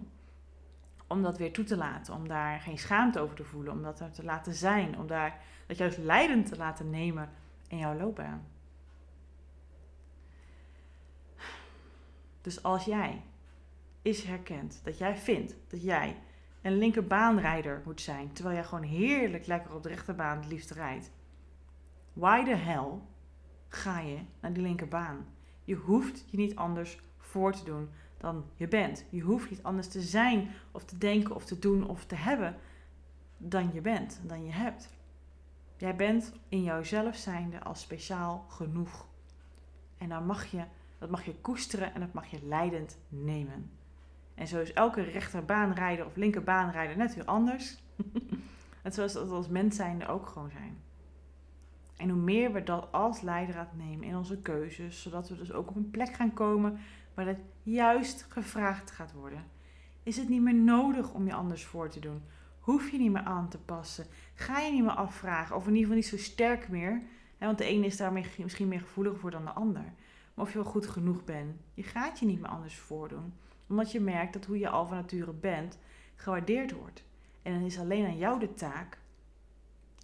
Om 1.06 1.22
dat 1.22 1.38
weer 1.38 1.52
toe 1.52 1.64
te 1.64 1.76
laten. 1.76 2.14
Om 2.14 2.28
daar 2.28 2.60
geen 2.60 2.78
schaamte 2.78 3.20
over 3.20 3.36
te 3.36 3.44
voelen. 3.44 3.72
Om 3.72 3.82
dat 3.82 4.14
te 4.14 4.24
laten 4.24 4.54
zijn. 4.54 4.98
Om 4.98 5.06
daar 5.06 5.40
dat 5.66 5.76
juist 5.76 5.98
leidend 5.98 6.46
te 6.46 6.56
laten 6.56 6.90
nemen 6.90 7.30
in 7.68 7.78
jouw 7.78 7.96
loopbaan. 7.96 8.46
Dus 12.40 12.62
als 12.62 12.84
jij 12.84 13.22
is 14.02 14.22
herkend 14.22 14.80
dat 14.84 14.98
jij 14.98 15.16
vindt 15.16 15.54
dat 15.68 15.82
jij 15.82 16.16
een 16.62 16.78
linkerbaanrijder 16.78 17.82
moet 17.84 18.00
zijn, 18.00 18.32
terwijl 18.32 18.56
jij 18.56 18.64
gewoon 18.64 18.84
heerlijk 18.84 19.46
lekker 19.46 19.74
op 19.74 19.82
de 19.82 19.88
rechterbaan 19.88 20.36
het 20.36 20.46
liefst 20.46 20.70
rijdt. 20.70 21.10
Why 22.16 22.44
the 22.44 22.54
hell 22.54 23.00
ga 23.68 24.00
je 24.00 24.18
naar 24.40 24.52
die 24.52 24.62
linkerbaan? 24.62 25.26
Je 25.64 25.74
hoeft 25.74 26.24
je 26.30 26.36
niet 26.36 26.56
anders 26.56 27.00
voor 27.18 27.52
te 27.52 27.64
doen 27.64 27.88
dan 28.16 28.44
je 28.54 28.68
bent. 28.68 29.04
Je 29.10 29.20
hoeft 29.20 29.50
niet 29.50 29.62
anders 29.62 29.88
te 29.88 30.00
zijn 30.00 30.50
of 30.70 30.84
te 30.84 30.98
denken 30.98 31.34
of 31.34 31.44
te 31.44 31.58
doen 31.58 31.88
of 31.88 32.04
te 32.04 32.14
hebben 32.14 32.56
dan 33.36 33.70
je 33.72 33.80
bent, 33.80 34.20
dan 34.22 34.44
je 34.44 34.52
hebt. 34.52 34.88
Jij 35.76 35.96
bent 35.96 36.32
in 36.48 36.62
jouzelf 36.62 37.16
zijnde 37.16 37.62
al 37.62 37.74
speciaal 37.74 38.44
genoeg. 38.48 39.06
En 39.98 40.08
dan 40.08 40.26
mag 40.26 40.46
je, 40.46 40.64
dat 40.98 41.10
mag 41.10 41.24
je 41.24 41.34
koesteren 41.34 41.94
en 41.94 42.00
dat 42.00 42.12
mag 42.12 42.26
je 42.26 42.46
leidend 42.46 42.98
nemen. 43.08 43.70
En 44.34 44.46
zo 44.46 44.60
is 44.60 44.72
elke 44.72 45.02
rechterbaanrijder 45.02 46.06
of 46.06 46.16
linkerbaanrijder 46.16 46.96
net 46.96 47.14
weer 47.14 47.24
anders. 47.24 47.78
Net 48.82 48.94
zoals 48.94 49.12
dat 49.12 49.30
als 49.30 49.48
mens 49.48 49.76
zijnde 49.76 50.06
ook 50.06 50.26
gewoon 50.26 50.50
zijn. 50.50 50.84
En 51.96 52.08
hoe 52.08 52.20
meer 52.20 52.52
we 52.52 52.62
dat 52.62 52.92
als 52.92 53.20
leidraad 53.20 53.74
nemen 53.76 54.06
in 54.06 54.16
onze 54.16 54.40
keuzes, 54.40 55.02
zodat 55.02 55.28
we 55.28 55.36
dus 55.36 55.52
ook 55.52 55.68
op 55.68 55.76
een 55.76 55.90
plek 55.90 56.14
gaan 56.14 56.34
komen 56.34 56.78
waar 57.14 57.24
dat 57.24 57.38
juist 57.62 58.26
gevraagd 58.28 58.90
gaat 58.90 59.12
worden, 59.12 59.44
is 60.02 60.16
het 60.16 60.28
niet 60.28 60.42
meer 60.42 60.54
nodig 60.54 61.12
om 61.12 61.26
je 61.26 61.34
anders 61.34 61.64
voor 61.64 61.88
te 61.88 62.00
doen. 62.00 62.22
Hoef 62.60 62.90
je 62.90 62.98
niet 62.98 63.12
meer 63.12 63.22
aan 63.22 63.48
te 63.48 63.58
passen. 63.58 64.06
Ga 64.34 64.58
je 64.58 64.72
niet 64.72 64.82
meer 64.82 64.90
afvragen, 64.90 65.56
of 65.56 65.66
in 65.66 65.74
ieder 65.74 65.82
geval 65.82 65.96
niet 65.96 66.06
zo 66.06 66.16
sterk 66.16 66.68
meer. 66.68 67.02
Want 67.38 67.58
de 67.58 67.64
ene 67.64 67.86
is 67.86 67.96
daar 67.96 68.12
misschien 68.12 68.68
meer 68.68 68.80
gevoelig 68.80 69.18
voor 69.18 69.30
dan 69.30 69.44
de 69.44 69.50
ander. 69.50 69.92
Maar 70.34 70.44
of 70.44 70.52
je 70.52 70.62
wel 70.62 70.70
goed 70.72 70.86
genoeg 70.86 71.24
bent. 71.24 71.56
Je 71.74 71.82
gaat 71.82 72.18
je 72.18 72.26
niet 72.26 72.40
meer 72.40 72.50
anders 72.50 72.76
voordoen. 72.76 73.34
Omdat 73.68 73.92
je 73.92 74.00
merkt 74.00 74.32
dat 74.32 74.44
hoe 74.44 74.58
je 74.58 74.68
al 74.68 74.86
van 74.86 74.96
nature 74.96 75.32
bent, 75.32 75.78
gewaardeerd 76.14 76.72
wordt. 76.72 77.04
En 77.42 77.52
dan 77.52 77.62
is 77.62 77.78
alleen 77.78 78.04
aan 78.04 78.18
jou 78.18 78.38
de 78.40 78.54
taak. 78.54 78.98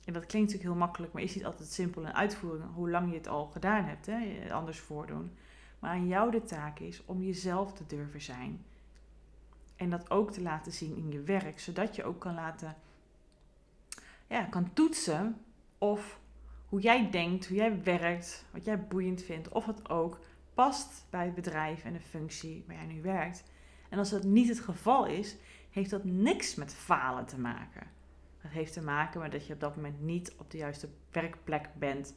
En 0.05 0.13
dat 0.13 0.27
klinkt 0.27 0.53
natuurlijk 0.53 0.63
heel 0.63 0.87
makkelijk, 0.87 1.13
maar 1.13 1.23
is 1.23 1.35
niet 1.35 1.45
altijd 1.45 1.69
simpel 1.69 2.03
in 2.03 2.15
uitvoering. 2.15 2.75
Hoe 2.75 2.91
lang 2.91 3.11
je 3.11 3.17
het 3.17 3.29
al 3.29 3.47
gedaan 3.47 3.85
hebt, 3.85 4.07
hè? 4.07 4.53
anders 4.53 4.79
voordoen. 4.81 5.31
Maar 5.79 5.91
aan 5.91 6.09
jou 6.09 6.31
de 6.31 6.43
taak 6.43 6.79
is 6.79 7.03
om 7.05 7.23
jezelf 7.23 7.73
te 7.73 7.87
durven 7.87 8.21
zijn. 8.21 8.65
En 9.77 9.91
dat 9.91 10.11
ook 10.11 10.33
te 10.33 10.43
laten 10.43 10.73
zien 10.73 10.97
in 10.97 11.11
je 11.11 11.21
werk, 11.21 11.61
zodat 11.61 11.97
je 11.97 12.05
ook 12.05 12.21
kan 12.21 12.35
laten, 12.35 12.77
ja, 14.27 14.45
kan 14.45 14.73
toetsen 14.73 15.37
of 15.79 16.21
hoe 16.69 16.81
jij 16.81 17.11
denkt, 17.11 17.47
hoe 17.47 17.57
jij 17.57 17.83
werkt, 17.83 18.45
wat 18.51 18.65
jij 18.65 18.87
boeiend 18.87 19.23
vindt, 19.23 19.49
of 19.49 19.67
het 19.67 19.89
ook 19.89 20.19
past 20.55 21.05
bij 21.11 21.25
het 21.25 21.35
bedrijf 21.35 21.85
en 21.85 21.93
de 21.93 22.01
functie 22.01 22.65
waar 22.67 22.77
jij 22.77 22.87
nu 22.87 23.03
werkt. 23.03 23.45
En 23.89 23.99
als 23.99 24.11
dat 24.11 24.25
niet 24.25 24.49
het 24.49 24.61
geval 24.61 25.07
is, 25.07 25.37
heeft 25.71 25.91
dat 25.91 26.05
niks 26.05 26.55
met 26.55 26.75
falen 26.75 27.27
te 27.27 27.39
maken. 27.39 27.87
Dat 28.43 28.51
heeft 28.51 28.73
te 28.73 28.83
maken 28.83 29.21
met 29.21 29.33
dat 29.33 29.47
je 29.47 29.53
op 29.53 29.61
dat 29.61 29.77
moment 29.77 30.01
niet 30.01 30.35
op 30.37 30.51
de 30.51 30.59
juiste 30.59 30.89
werkplek 31.11 31.69
bent, 31.75 32.15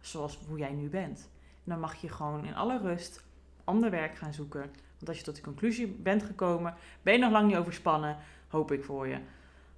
zoals 0.00 0.38
hoe 0.48 0.58
jij 0.58 0.72
nu 0.72 0.88
bent. 0.88 1.30
En 1.40 1.70
dan 1.70 1.80
mag 1.80 1.94
je 1.94 2.08
gewoon 2.08 2.44
in 2.44 2.54
alle 2.54 2.78
rust 2.78 3.24
ander 3.64 3.90
werk 3.90 4.16
gaan 4.16 4.34
zoeken. 4.34 4.60
Want 4.96 5.08
als 5.08 5.18
je 5.18 5.24
tot 5.24 5.34
die 5.34 5.44
conclusie 5.44 5.86
bent 5.86 6.22
gekomen, 6.22 6.74
ben 7.02 7.12
je 7.12 7.18
nog 7.18 7.30
lang 7.30 7.46
niet 7.46 7.56
overspannen, 7.56 8.16
hoop 8.48 8.72
ik 8.72 8.84
voor 8.84 9.06
je. 9.06 9.18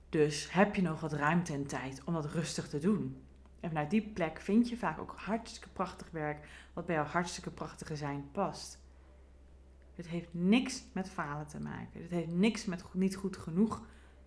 Dus 0.08 0.52
heb 0.52 0.74
je 0.74 0.82
nog 0.82 1.00
wat 1.00 1.12
ruimte 1.12 1.52
en 1.52 1.66
tijd 1.66 2.02
om 2.04 2.14
dat 2.14 2.24
rustig 2.24 2.68
te 2.68 2.78
doen. 2.78 3.22
En 3.60 3.68
vanuit 3.68 3.90
die 3.90 4.02
plek 4.02 4.40
vind 4.40 4.68
je 4.68 4.76
vaak 4.76 4.98
ook 5.00 5.14
hartstikke 5.16 5.68
prachtig 5.68 6.10
werk, 6.10 6.48
wat 6.72 6.86
bij 6.86 6.94
jouw 6.94 7.04
hartstikke 7.04 7.50
prachtige 7.50 7.96
zijn 7.96 8.28
past. 8.32 8.82
Het 9.94 10.06
heeft 10.06 10.28
niks 10.30 10.84
met 10.92 11.10
falen 11.10 11.46
te 11.46 11.60
maken. 11.60 12.02
Het 12.02 12.10
heeft 12.10 12.32
niks 12.32 12.64
met 12.64 12.84
niet 12.92 13.16
goed 13.16 13.36
genoeg 13.36 13.82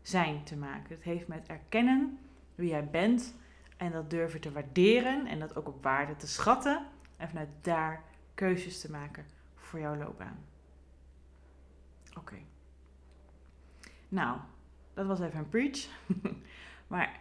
zijn 0.07 0.43
te 0.43 0.57
maken. 0.57 0.95
Het 0.95 1.03
heeft 1.03 1.27
met 1.27 1.47
erkennen 1.47 2.19
wie 2.55 2.69
jij 2.69 2.89
bent 2.89 3.35
en 3.77 3.91
dat 3.91 4.09
durven 4.09 4.41
te 4.41 4.51
waarderen 4.51 5.25
en 5.25 5.39
dat 5.39 5.55
ook 5.55 5.67
op 5.67 5.83
waarde 5.83 6.15
te 6.15 6.27
schatten 6.27 6.85
en 7.17 7.27
vanuit 7.27 7.49
daar 7.61 8.03
keuzes 8.33 8.81
te 8.81 8.91
maken 8.91 9.25
voor 9.55 9.79
jouw 9.79 9.95
loopbaan. 9.95 10.45
Oké. 12.17 12.35
Nou, 14.09 14.37
dat 14.93 15.05
was 15.05 15.19
even 15.19 15.39
een 15.39 15.49
preach. 15.49 15.87
maar 16.87 17.19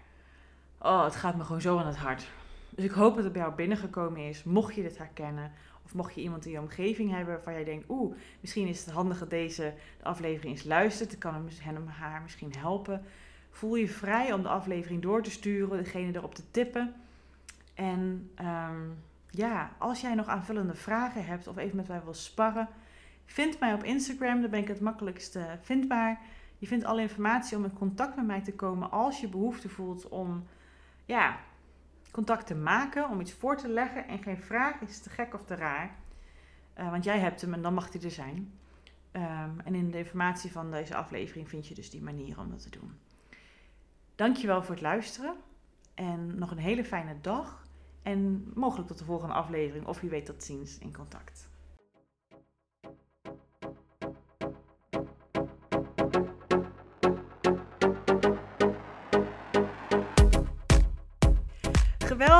oh, 0.78 1.04
het 1.04 1.16
gaat 1.16 1.36
me 1.36 1.44
gewoon 1.44 1.60
zo 1.60 1.78
aan 1.78 1.86
het 1.86 1.96
hart. 1.96 2.26
Dus 2.70 2.84
ik 2.84 2.90
hoop 2.90 3.14
dat 3.14 3.24
het 3.24 3.32
bij 3.32 3.42
jou 3.42 3.54
binnengekomen 3.54 4.28
is. 4.28 4.44
Mocht 4.44 4.74
je 4.74 4.82
dit 4.82 4.98
herkennen, 4.98 5.52
of 5.86 5.94
mocht 5.94 6.14
je 6.14 6.20
iemand 6.20 6.44
in 6.46 6.52
je 6.52 6.60
omgeving 6.60 7.10
hebben 7.10 7.34
waarvan 7.34 7.52
jij 7.52 7.64
denkt, 7.64 7.84
oeh, 7.88 8.14
misschien 8.40 8.66
is 8.66 8.84
het 8.84 8.94
handig 8.94 9.18
dat 9.18 9.30
deze 9.30 9.74
de 9.98 10.04
aflevering 10.04 10.52
eens 10.52 10.64
luistert. 10.64 11.12
Ik 11.12 11.18
kan 11.18 11.34
hem, 11.34 11.46
hem 11.60 11.86
haar 11.86 12.22
misschien 12.22 12.52
helpen. 12.58 13.02
Voel 13.50 13.74
je 13.76 13.88
vrij 13.88 14.32
om 14.32 14.42
de 14.42 14.48
aflevering 14.48 15.02
door 15.02 15.22
te 15.22 15.30
sturen, 15.30 15.84
degene 15.84 16.14
erop 16.14 16.34
te 16.34 16.50
tippen. 16.50 16.94
En 17.74 18.30
ehm, 18.34 18.80
ja, 19.30 19.72
als 19.78 20.00
jij 20.00 20.14
nog 20.14 20.26
aanvullende 20.26 20.74
vragen 20.74 21.24
hebt 21.24 21.46
of 21.46 21.56
even 21.56 21.76
met 21.76 21.88
mij 21.88 22.00
wil 22.04 22.14
sparren, 22.14 22.68
vind 23.26 23.60
mij 23.60 23.74
op 23.74 23.84
Instagram. 23.84 24.40
Daar 24.40 24.50
ben 24.50 24.60
ik 24.60 24.68
het 24.68 24.80
makkelijkste 24.80 25.58
vindbaar. 25.62 26.20
Je 26.58 26.66
vindt 26.66 26.84
alle 26.84 27.00
informatie 27.00 27.56
om 27.56 27.64
in 27.64 27.72
contact 27.72 28.16
met 28.16 28.26
mij 28.26 28.40
te 28.40 28.54
komen 28.54 28.90
als 28.90 29.20
je 29.20 29.28
behoefte 29.28 29.68
voelt 29.68 30.08
om 30.08 30.46
ja, 31.04 31.38
contact 32.10 32.46
te 32.46 32.54
maken, 32.54 33.08
om 33.08 33.20
iets 33.20 33.32
voor 33.32 33.56
te 33.56 33.68
leggen. 33.68 34.08
En 34.08 34.22
geen 34.22 34.42
vraag 34.42 34.80
is 34.80 35.00
te 35.00 35.10
gek 35.10 35.34
of 35.34 35.44
te 35.44 35.54
raar. 35.54 35.94
Uh, 36.78 36.90
want 36.90 37.04
jij 37.04 37.18
hebt 37.18 37.40
hem 37.40 37.54
en 37.54 37.62
dan 37.62 37.74
mag 37.74 37.92
hij 37.92 38.02
er 38.02 38.10
zijn. 38.10 38.52
Um, 39.12 39.60
en 39.64 39.74
in 39.74 39.90
de 39.90 39.98
informatie 39.98 40.52
van 40.52 40.70
deze 40.70 40.94
aflevering 40.94 41.48
vind 41.48 41.66
je 41.66 41.74
dus 41.74 41.90
die 41.90 42.02
manier 42.02 42.38
om 42.38 42.50
dat 42.50 42.62
te 42.62 42.70
doen. 42.70 42.98
Dankjewel 44.14 44.62
voor 44.62 44.74
het 44.74 44.82
luisteren. 44.82 45.34
En 45.94 46.38
nog 46.38 46.50
een 46.50 46.58
hele 46.58 46.84
fijne 46.84 47.20
dag. 47.20 47.66
En 48.02 48.50
mogelijk 48.54 48.88
tot 48.88 48.98
de 48.98 49.04
volgende 49.04 49.34
aflevering. 49.34 49.86
Of 49.86 50.00
wie 50.00 50.10
weet 50.10 50.26
tot 50.26 50.44
ziens 50.44 50.78
in 50.78 50.92
contact. 50.92 51.48